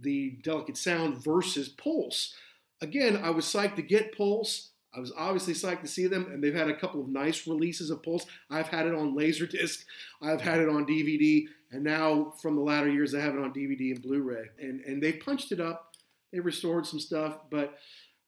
[0.00, 2.34] the Delicate Sound versus Pulse.
[2.80, 4.70] Again, I was psyched to get Pulse.
[4.94, 7.90] I was obviously psyched to see them, and they've had a couple of nice releases
[7.90, 8.26] of Pulse.
[8.50, 9.84] I've had it on Laserdisc,
[10.20, 13.54] I've had it on DVD, and now from the latter years, I have it on
[13.54, 14.50] DVD and Blu-ray.
[14.60, 15.94] And and they've punched it up,
[16.30, 17.78] they've restored some stuff, but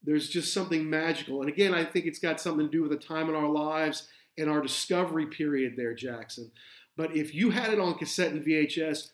[0.05, 1.41] there's just something magical.
[1.41, 4.09] And again, I think it's got something to do with the time in our lives
[4.37, 6.51] and our discovery period there, Jackson.
[6.97, 9.13] But if you had it on cassette and VHS,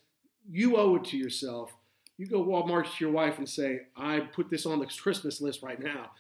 [0.51, 1.72] you owe it to yourself.
[2.18, 5.62] You go Walmart to your wife and say, "I put this on the Christmas list
[5.62, 6.11] right now."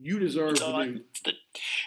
[0.00, 1.32] You deserve It's, to on- it's, the-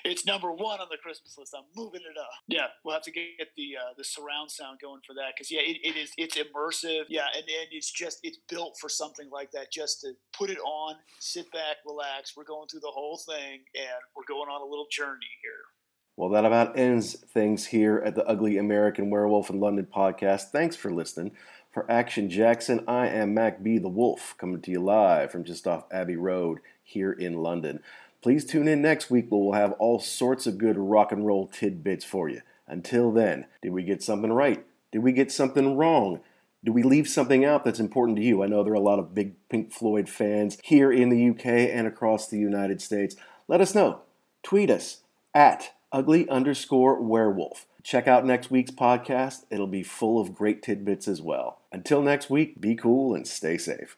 [0.06, 1.54] it's number one on the Christmas list.
[1.58, 2.30] I'm moving it up.
[2.47, 3.26] Yeah, we'll have to get
[3.56, 7.04] the uh, the surround sound going for that because yeah, it, it is it's immersive.
[7.10, 9.72] Yeah, and, and it's just it's built for something like that.
[9.72, 12.34] Just to put it on, sit back, relax.
[12.36, 15.62] We're going through the whole thing, and we're going on a little journey here.
[16.16, 20.51] Well, that about ends things here at the Ugly American Werewolf in London podcast.
[20.51, 21.32] Thanks for listening.
[21.72, 23.80] For Action Jackson, I am Mac B.
[23.80, 27.82] the Wolf, coming to you live from just off Abbey Road here in London.
[28.22, 31.48] Please tune in next week where we'll have all sorts of good rock and roll
[31.48, 32.42] tidbits for you.
[32.68, 34.66] Until then, did we get something right?
[34.92, 36.22] Did we get something wrong?
[36.64, 38.42] Do we leave something out that's important to you?
[38.42, 41.46] I know there are a lot of big Pink Floyd fans here in the UK
[41.46, 43.18] and across the United States.
[43.50, 44.02] Let us know.
[44.44, 45.02] Tweet us
[45.34, 47.66] at ugly underscore werewolf.
[47.84, 49.44] Check out next week's podcast.
[49.50, 51.60] It'll be full of great tidbits as well.
[51.74, 53.98] Until next week, be cool and stay safe.